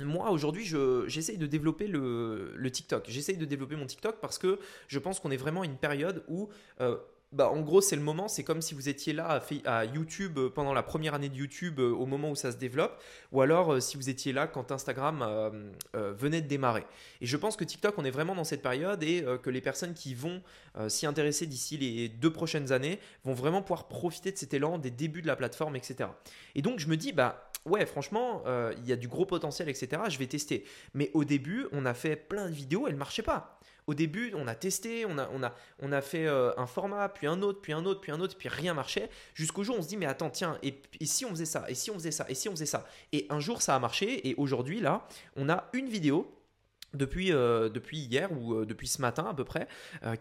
moi 0.00 0.30
aujourd'hui 0.30 0.70
j'essaye 1.06 1.38
de 1.38 1.46
développer 1.46 1.86
le, 1.86 2.52
le 2.54 2.70
TikTok. 2.70 3.06
J'essaye 3.08 3.38
de 3.38 3.46
développer 3.46 3.76
mon 3.76 3.86
TikTok 3.86 4.20
parce 4.20 4.36
que 4.36 4.58
je 4.86 4.98
pense 4.98 5.18
qu'on 5.18 5.30
est 5.30 5.38
vraiment 5.38 5.64
une 5.64 5.78
période 5.78 6.24
où 6.28 6.50
bah, 7.30 7.50
en 7.50 7.60
gros, 7.60 7.82
c'est 7.82 7.96
le 7.96 8.00
moment. 8.02 8.26
C'est 8.26 8.42
comme 8.42 8.62
si 8.62 8.74
vous 8.74 8.88
étiez 8.88 9.12
là 9.12 9.42
à, 9.66 9.84
YouTube 9.84 10.38
euh, 10.38 10.48
pendant 10.48 10.72
la 10.72 10.82
première 10.82 11.12
année 11.12 11.28
de 11.28 11.34
YouTube, 11.34 11.78
euh, 11.78 11.90
au 11.90 12.06
moment 12.06 12.30
où 12.30 12.34
ça 12.34 12.52
se 12.52 12.56
développe, 12.56 13.02
ou 13.32 13.42
alors 13.42 13.74
euh, 13.74 13.80
si 13.80 13.98
vous 13.98 14.08
étiez 14.08 14.32
là 14.32 14.46
quand 14.46 14.72
Instagram 14.72 15.26
venait 15.94 16.40
de 16.40 16.48
démarrer. 16.48 16.86
Et 17.20 17.26
je 17.26 17.36
pense 17.36 17.56
que 17.56 17.64
TikTok, 17.64 17.98
on 17.98 18.04
est 18.04 18.10
vraiment 18.10 18.34
dans 18.34 18.44
cette 18.44 18.62
période 18.62 19.02
et 19.02 19.24
que 19.42 19.50
les 19.50 19.60
personnes 19.60 19.94
qui 19.94 20.14
vont 20.14 20.42
s'y 20.88 21.06
intéresser 21.06 21.46
d'ici 21.46 21.76
les 21.76 22.08
deux 22.08 22.32
prochaines 22.32 22.72
années 22.72 22.98
vont 23.24 23.34
vraiment 23.34 23.62
pouvoir 23.62 23.88
profiter 23.88 24.32
de 24.32 24.36
cet 24.36 24.54
élan, 24.54 24.78
des 24.78 24.90
débuts 24.90 25.22
de 25.22 25.26
la 25.26 25.36
plateforme, 25.36 25.76
etc. 25.76 26.10
Et 26.54 26.62
donc, 26.62 26.78
je 26.78 26.88
me 26.88 26.96
dis, 26.96 27.12
bah 27.12 27.50
ouais, 27.64 27.84
franchement, 27.86 28.42
il 28.76 28.86
y 28.86 28.92
a 28.92 28.96
du 28.96 29.08
gros 29.08 29.26
potentiel, 29.26 29.68
etc. 29.68 30.02
Je 30.08 30.18
vais 30.18 30.26
tester. 30.26 30.64
Mais 30.94 31.10
au 31.14 31.24
début, 31.24 31.66
on 31.72 31.84
a 31.84 31.94
fait 31.94 32.16
plein 32.16 32.48
de 32.48 32.54
vidéos, 32.54 32.86
elles 32.86 32.94
ne 32.94 32.98
marchaient 32.98 33.22
pas 33.22 33.57
au 33.88 33.94
début, 33.94 34.32
on 34.36 34.46
a 34.46 34.54
testé, 34.54 35.06
on 35.06 35.16
a, 35.18 36.00
fait 36.02 36.26
euh, 36.26 36.52
un 36.58 36.66
format, 36.66 37.08
puis 37.08 37.26
un 37.26 37.40
autre, 37.40 37.62
puis 37.62 37.72
un 37.72 37.86
autre, 37.86 38.02
puis 38.02 38.12
un 38.12 38.20
autre, 38.20 38.36
puis 38.36 38.50
rien 38.50 38.74
marchait. 38.74 39.08
Jusqu'au 39.32 39.64
jour 39.64 39.76
on 39.78 39.82
se 39.82 39.88
dit, 39.88 39.96
mais 39.96 40.04
attends, 40.04 40.28
tiens, 40.28 40.58
et, 40.62 40.82
si 41.06 41.24
on 41.24 41.30
faisait 41.30 41.46
ça, 41.46 41.64
et 41.68 41.74
si 41.74 41.90
on 41.90 41.94
faisait 41.94 42.10
ça, 42.10 42.26
et 42.28 42.34
si 42.34 42.50
on 42.50 42.52
faisait 42.52 42.66
ça? 42.66 42.86
Et 43.12 43.26
un 43.30 43.40
jour, 43.40 43.62
ça 43.62 43.74
a 43.74 43.78
marché, 43.78 44.28
et 44.28 44.34
aujourd'hui, 44.36 44.80
là, 44.80 45.08
on 45.36 45.48
a 45.48 45.70
une 45.72 45.88
vidéo 45.88 46.30
depuis, 46.92 47.32
euh, 47.32 47.70
depuis 47.70 48.00
hier 48.00 48.30
ou 48.30 48.56
euh, 48.56 48.66
depuis 48.66 48.88
ce 48.88 49.00
matin 49.00 49.24
à 49.24 49.32
peu 49.32 49.44
près, 49.44 49.66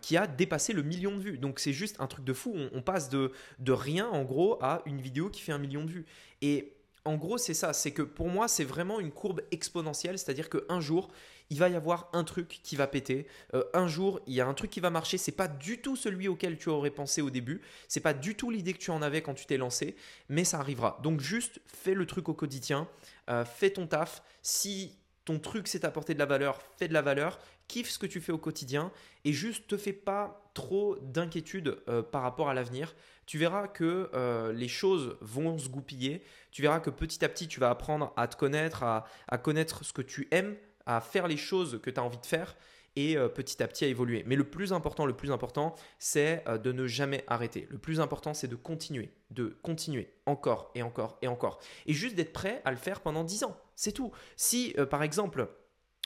qui 0.01 0.15
a 0.15 0.27
dépassé 0.27 0.71
le 0.71 0.83
million 0.83 1.17
de 1.17 1.21
vues. 1.21 1.37
Donc 1.37 1.59
c'est 1.59 1.73
juste 1.73 1.99
un 1.99 2.07
truc 2.07 2.23
de 2.23 2.33
fou. 2.33 2.53
On, 2.55 2.69
on, 2.73 2.81
passe 2.81 3.09
de, 3.09 3.33
de 3.59 3.71
rien 3.73 4.07
en 4.07 4.23
gros 4.23 4.57
à 4.63 4.81
une 4.85 5.01
vidéo 5.01 5.29
qui 5.29 5.41
fait 5.41 5.51
un 5.51 5.57
million 5.57 5.83
de 5.83 5.91
vues. 5.91 6.05
Et 6.41 6.76
en 7.07 7.15
gros, 7.15 7.37
c'est 7.37 7.53
ça. 7.53 7.71
C'est 7.71 7.91
que 7.91 8.01
pour 8.01 8.27
moi, 8.27 8.47
c'est 8.49 8.65
vraiment 8.65 8.99
une 8.99 9.11
courbe 9.11 9.41
exponentielle. 9.51 10.19
C'est-à-dire 10.19 10.49
qu'un 10.49 10.81
jour, 10.81 11.09
il 11.49 11.57
va 11.57 11.69
y 11.69 11.75
avoir 11.75 12.09
un 12.11 12.25
truc 12.25 12.59
qui 12.61 12.75
va 12.75 12.85
péter. 12.85 13.27
Euh, 13.53 13.63
un 13.73 13.87
jour, 13.87 14.19
il 14.27 14.33
y 14.33 14.41
a 14.41 14.47
un 14.47 14.53
truc 14.53 14.69
qui 14.69 14.81
va 14.81 14.89
marcher. 14.89 15.17
C'est 15.17 15.31
pas 15.31 15.47
du 15.47 15.79
tout 15.79 15.95
celui 15.95 16.27
auquel 16.27 16.57
tu 16.57 16.67
aurais 16.67 16.91
pensé 16.91 17.21
au 17.21 17.29
début. 17.29 17.61
C'est 17.87 18.01
pas 18.01 18.13
du 18.13 18.35
tout 18.35 18.51
l'idée 18.51 18.73
que 18.73 18.79
tu 18.79 18.91
en 18.91 19.01
avais 19.01 19.21
quand 19.21 19.33
tu 19.33 19.45
t'es 19.45 19.55
lancé, 19.57 19.95
mais 20.27 20.43
ça 20.43 20.59
arrivera. 20.59 20.99
Donc 21.01 21.21
juste 21.21 21.61
fais 21.65 21.93
le 21.93 22.05
truc 22.05 22.27
au 22.27 22.33
quotidien, 22.33 22.89
euh, 23.29 23.45
fais 23.45 23.69
ton 23.69 23.87
taf. 23.87 24.21
Si 24.41 24.97
ton 25.23 25.39
truc 25.39 25.69
c'est 25.69 25.85
apporter 25.85 26.13
de 26.13 26.19
la 26.19 26.25
valeur, 26.25 26.59
fais 26.77 26.89
de 26.89 26.93
la 26.93 27.01
valeur, 27.01 27.39
kiffe 27.67 27.89
ce 27.89 27.99
que 27.99 28.05
tu 28.05 28.21
fais 28.21 28.31
au 28.31 28.37
quotidien 28.37 28.91
et 29.25 29.33
juste 29.33 29.67
te 29.67 29.77
fais 29.77 29.93
pas 29.93 30.49
trop 30.53 30.97
d'inquiétude 31.01 31.77
euh, 31.87 32.01
par 32.01 32.21
rapport 32.21 32.49
à 32.49 32.53
l'avenir. 32.53 32.95
Tu 33.25 33.37
verras 33.37 33.67
que 33.67 34.09
les 34.53 34.69
choses 34.69 35.17
vont 35.19 35.57
se 35.57 35.67
goupiller. 35.67 36.23
Tu 36.51 36.61
verras 36.61 36.79
que 36.79 36.89
petit 36.89 37.25
à 37.25 37.29
petit 37.29 37.49
tu 37.49 37.59
vas 37.59 37.69
apprendre 37.69 38.13
à 38.15 38.25
te 38.29 38.37
connaître, 38.37 38.83
à 38.83 39.37
connaître 39.37 39.83
ce 39.83 39.91
que 39.91 40.01
tu 40.01 40.29
aimes, 40.31 40.55
à 40.85 41.01
faire 41.01 41.27
les 41.27 41.35
choses 41.35 41.81
que 41.83 41.89
tu 41.89 41.99
as 41.99 42.03
envie 42.03 42.19
de 42.19 42.25
faire 42.25 42.55
et 42.97 43.15
euh, 43.15 43.29
petit 43.29 43.61
à 43.61 43.67
petit 43.67 43.85
à 43.85 43.87
évoluer. 43.87 44.23
Mais 44.25 44.35
le 44.35 44.43
plus 44.43 44.73
important, 44.73 45.05
le 45.05 45.15
plus 45.15 45.31
important, 45.31 45.75
c'est 45.99 46.43
euh, 46.47 46.57
de 46.57 46.71
ne 46.71 46.87
jamais 46.87 47.23
arrêter. 47.27 47.67
Le 47.69 47.77
plus 47.77 47.99
important, 47.99 48.33
c'est 48.33 48.47
de 48.47 48.55
continuer, 48.55 49.11
de 49.29 49.55
continuer 49.61 50.11
encore 50.25 50.71
et 50.73 50.81
encore 50.81 51.19
et 51.21 51.27
encore. 51.27 51.59
Et 51.85 51.93
juste 51.93 52.15
d'être 52.15 52.33
prêt 52.33 52.61
à 52.65 52.71
le 52.71 52.77
faire 52.77 53.01
pendant 53.01 53.23
10 53.23 53.43
ans. 53.43 53.55
C'est 53.75 53.91
tout. 53.91 54.11
Si, 54.35 54.73
euh, 54.79 54.87
par 54.87 55.03
exemple, 55.03 55.47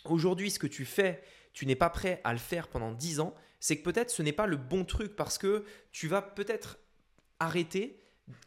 aujourd'hui, 0.04 0.52
ce 0.52 0.60
que 0.60 0.68
tu 0.68 0.84
fais, 0.84 1.24
tu 1.54 1.66
n'es 1.66 1.76
pas 1.76 1.90
prêt 1.90 2.22
à 2.24 2.34
le 2.34 2.40
faire 2.40 2.68
pendant 2.68 2.92
10 2.92 3.20
ans, 3.20 3.36
c'est 3.60 3.78
que 3.78 3.84
peut-être 3.84 4.10
ce 4.10 4.22
n'est 4.22 4.34
pas 4.34 4.48
le 4.48 4.58
bon 4.58 4.86
truc 4.86 5.16
parce 5.16 5.38
que 5.38 5.66
tu 5.92 6.08
vas 6.08 6.22
peut-être 6.22 6.80
arrêter 7.40 8.00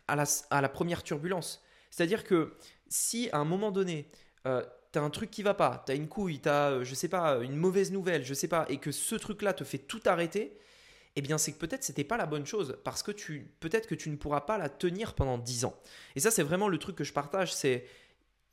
à 0.09 0.17
la, 0.17 0.69
première 0.69 1.03
turbulence. 1.03 1.63
C'est-à-dire 1.91 2.25
que 2.25 2.57
si 2.89 3.29
à 3.33 3.39
un 3.39 3.45
moment 3.45 3.71
donné, 3.71 4.11
t'as 4.43 5.01
un 5.01 5.11
truc 5.11 5.31
qui 5.31 5.43
va 5.43 5.55
pas, 5.55 5.83
t'as 5.87 5.97
une 5.97 6.09
couille, 6.09 6.39
t'as, 6.39 6.71
euh, 6.71 6.85
je 6.85 6.95
sais 6.95 7.09
pas, 7.09 7.39
une 7.39 7.57
mauvaise 7.57 7.91
nouvelle, 7.91 8.25
je 8.25 8.33
sais 8.33 8.49
pas, 8.49 8.65
et 8.69 8.79
que 8.79 8.93
ce 8.93 9.17
truc-là 9.17 9.53
te 9.53 9.65
fait 9.65 9.79
tout 9.79 10.01
arrêter, 10.07 10.57
eh 11.17 11.21
bien 11.21 11.37
c'est 11.37 11.53
que 11.53 11.59
peut-être 11.59 11.83
c'était 11.83 12.05
pas 12.05 12.17
la 12.17 12.27
bonne 12.27 12.47
chose 12.47 12.79
parce 12.85 13.03
que 13.03 13.11
tu 13.11 13.53
peut-être 13.61 13.89
que 13.89 13.95
tu 13.95 14.11
ne 14.11 14.17
pourras 14.17 14.43
pas 14.43 14.59
la 14.59 14.69
tenir 14.69 15.15
pendant 15.15 15.39
10 15.39 15.65
ans. 15.65 15.77
Et 16.15 16.21
ça 16.21 16.31
c'est 16.31 16.43
vraiment 16.43 16.69
le 16.69 16.79
truc 16.79 16.97
que 16.97 17.05
je 17.05 17.13
partage, 17.13 17.53
c'est 17.53 17.87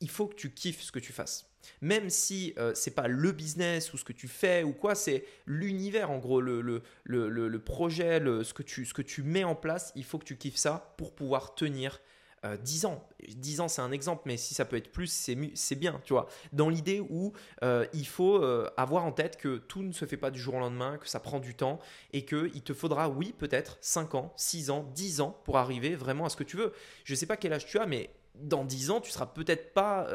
il 0.00 0.10
faut 0.10 0.26
que 0.26 0.34
tu 0.34 0.52
kiffes 0.52 0.82
ce 0.82 0.92
que 0.92 0.98
tu 0.98 1.12
fasses. 1.12 1.51
Même 1.80 2.10
si 2.10 2.54
euh, 2.58 2.72
c'est 2.74 2.94
pas 2.94 3.08
le 3.08 3.32
business 3.32 3.92
ou 3.92 3.98
ce 3.98 4.04
que 4.04 4.12
tu 4.12 4.28
fais 4.28 4.62
ou 4.62 4.72
quoi, 4.72 4.94
c'est 4.94 5.24
l'univers 5.46 6.10
en 6.10 6.18
gros, 6.18 6.40
le, 6.40 6.60
le, 6.60 6.82
le, 7.04 7.58
projet, 7.58 8.20
ce, 8.20 8.52
que 8.52 8.62
tu, 8.62 8.84
ce 8.84 8.94
que 8.94 9.02
tu 9.02 9.22
mets 9.22 9.44
en 9.44 9.54
place, 9.54 9.92
il 9.96 10.04
faut 10.04 10.18
que 10.18 10.24
tu 10.24 10.36
kiffes 10.36 10.56
ça 10.56 10.94
pour 10.96 11.14
pouvoir 11.14 11.54
tenir 11.54 12.00
10 12.44 12.84
euh, 12.84 12.88
ans. 12.88 13.08
10 13.28 13.60
ans, 13.60 13.68
c'est 13.68 13.82
un 13.82 13.92
exemple, 13.92 14.22
mais 14.26 14.36
si 14.36 14.54
ça 14.54 14.64
peut 14.64 14.76
être 14.76 14.90
plus, 14.90 15.06
c'est 15.54 15.74
bien, 15.76 16.00
tu 16.04 16.12
vois. 16.12 16.26
Dans 16.52 16.68
l'idée 16.68 17.00
où 17.00 17.32
euh, 17.62 17.86
il 17.92 18.06
faut 18.06 18.42
euh, 18.42 18.68
avoir 18.76 19.04
en 19.04 19.12
tête 19.12 19.36
que 19.36 19.58
tout 19.58 19.82
ne 19.82 19.92
se 19.92 20.04
fait 20.06 20.16
pas 20.16 20.30
du 20.30 20.40
jour 20.40 20.54
au 20.54 20.58
lendemain, 20.58 20.98
que 20.98 21.08
ça 21.08 21.20
prend 21.20 21.38
du 21.38 21.54
temps 21.54 21.78
et 22.12 22.24
qu'il 22.24 22.62
te 22.62 22.74
faudra, 22.74 23.08
oui, 23.08 23.32
peut-être 23.36 23.78
5 23.80 24.14
ans, 24.16 24.32
6 24.36 24.70
ans, 24.70 24.90
10 24.94 25.20
ans 25.20 25.40
pour 25.44 25.58
arriver 25.58 25.94
vraiment 25.94 26.24
à 26.26 26.30
ce 26.30 26.36
que 26.36 26.44
tu 26.44 26.56
veux. 26.56 26.72
Je 27.04 27.12
ne 27.12 27.16
sais 27.16 27.26
pas 27.26 27.36
quel 27.36 27.52
âge 27.52 27.66
tu 27.66 27.78
as, 27.78 27.86
mais 27.86 28.10
dans 28.34 28.64
10 28.64 28.90
ans, 28.90 29.00
tu 29.00 29.10
seras 29.10 29.26
peut-être 29.26 29.72
pas. 29.74 30.06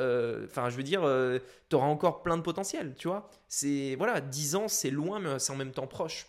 Enfin, 0.45 0.69
je 0.69 0.75
veux 0.77 0.83
dire, 0.83 1.01
tu 1.69 1.75
auras 1.75 1.87
encore 1.87 2.23
plein 2.23 2.37
de 2.37 2.41
potentiel, 2.41 2.95
tu 2.97 3.07
vois. 3.07 3.29
C'est 3.47 3.95
voilà, 3.95 4.21
10 4.21 4.55
ans, 4.55 4.67
c'est 4.67 4.91
loin, 4.91 5.19
mais 5.19 5.39
c'est 5.39 5.51
en 5.53 5.57
même 5.57 5.71
temps 5.71 5.87
proche. 5.87 6.27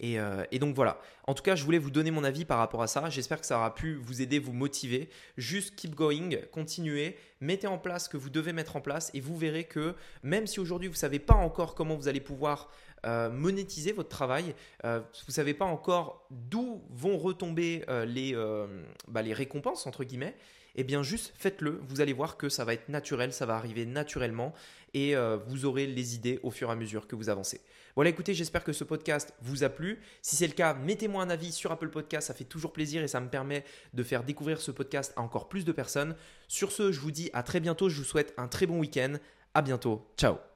Et, 0.00 0.18
euh, 0.18 0.44
et, 0.50 0.58
donc 0.58 0.74
voilà. 0.74 1.00
En 1.26 1.34
tout 1.34 1.42
cas, 1.42 1.54
je 1.54 1.64
voulais 1.64 1.78
vous 1.78 1.90
donner 1.90 2.10
mon 2.10 2.24
avis 2.24 2.44
par 2.44 2.58
rapport 2.58 2.82
à 2.82 2.86
ça. 2.86 3.08
J'espère 3.10 3.40
que 3.40 3.46
ça 3.46 3.56
aura 3.56 3.74
pu 3.74 3.94
vous 3.94 4.22
aider, 4.22 4.38
vous 4.38 4.52
motiver. 4.52 5.08
Juste 5.36 5.76
keep 5.76 5.94
going, 5.94 6.30
continuez, 6.52 7.16
mettez 7.40 7.66
en 7.66 7.78
place 7.78 8.04
ce 8.04 8.08
que 8.08 8.16
vous 8.16 8.30
devez 8.30 8.52
mettre 8.52 8.76
en 8.76 8.80
place 8.80 9.10
et 9.14 9.20
vous 9.20 9.36
verrez 9.36 9.64
que 9.64 9.94
même 10.22 10.46
si 10.46 10.60
aujourd'hui 10.60 10.88
vous 10.88 10.94
ne 10.94 10.98
savez 10.98 11.18
pas 11.18 11.34
encore 11.34 11.74
comment 11.74 11.96
vous 11.96 12.08
allez 12.08 12.20
pouvoir 12.20 12.70
euh, 13.06 13.30
monétiser 13.30 13.92
votre 13.92 14.08
travail, 14.08 14.54
euh, 14.84 14.98
vous 15.00 15.28
ne 15.28 15.32
savez 15.32 15.54
pas 15.54 15.66
encore 15.66 16.26
d'où 16.30 16.82
vont 16.90 17.16
retomber 17.16 17.84
les, 18.06 18.34
bah, 19.08 19.22
les 19.22 19.32
récompenses, 19.32 19.86
entre 19.86 20.04
guillemets, 20.04 20.34
eh 20.76 20.82
bien 20.82 21.04
juste 21.04 21.32
faites-le, 21.36 21.80
vous 21.88 22.00
allez 22.00 22.12
voir 22.12 22.36
que 22.36 22.48
ça 22.48 22.64
va 22.64 22.74
être 22.74 22.88
naturel, 22.88 23.32
ça 23.32 23.46
va 23.46 23.54
arriver 23.54 23.86
naturellement 23.86 24.52
et 24.92 25.14
vous 25.46 25.64
aurez 25.66 25.86
les 25.86 26.14
idées 26.16 26.40
au 26.42 26.50
fur 26.50 26.68
et 26.68 26.72
à 26.72 26.76
mesure 26.76 27.06
que 27.06 27.14
vous 27.14 27.28
avancez. 27.28 27.60
Voilà, 27.96 28.10
écoutez, 28.10 28.34
j'espère 28.34 28.64
que 28.64 28.72
ce 28.72 28.84
podcast 28.84 29.34
vous 29.40 29.62
a 29.62 29.68
plu. 29.68 30.00
Si 30.20 30.36
c'est 30.36 30.46
le 30.46 30.52
cas, 30.52 30.74
mettez-moi 30.74 31.22
un 31.22 31.30
avis 31.30 31.52
sur 31.52 31.70
Apple 31.70 31.90
Podcast, 31.90 32.26
ça 32.26 32.34
fait 32.34 32.44
toujours 32.44 32.72
plaisir 32.72 33.02
et 33.02 33.08
ça 33.08 33.20
me 33.20 33.28
permet 33.28 33.64
de 33.92 34.02
faire 34.02 34.24
découvrir 34.24 34.60
ce 34.60 34.70
podcast 34.70 35.12
à 35.16 35.20
encore 35.20 35.48
plus 35.48 35.64
de 35.64 35.72
personnes. 35.72 36.16
Sur 36.48 36.72
ce, 36.72 36.90
je 36.90 37.00
vous 37.00 37.12
dis 37.12 37.30
à 37.32 37.42
très 37.42 37.60
bientôt, 37.60 37.88
je 37.88 37.98
vous 37.98 38.04
souhaite 38.04 38.34
un 38.36 38.48
très 38.48 38.66
bon 38.66 38.80
week-end. 38.80 39.14
À 39.54 39.62
bientôt, 39.62 40.04
ciao 40.16 40.53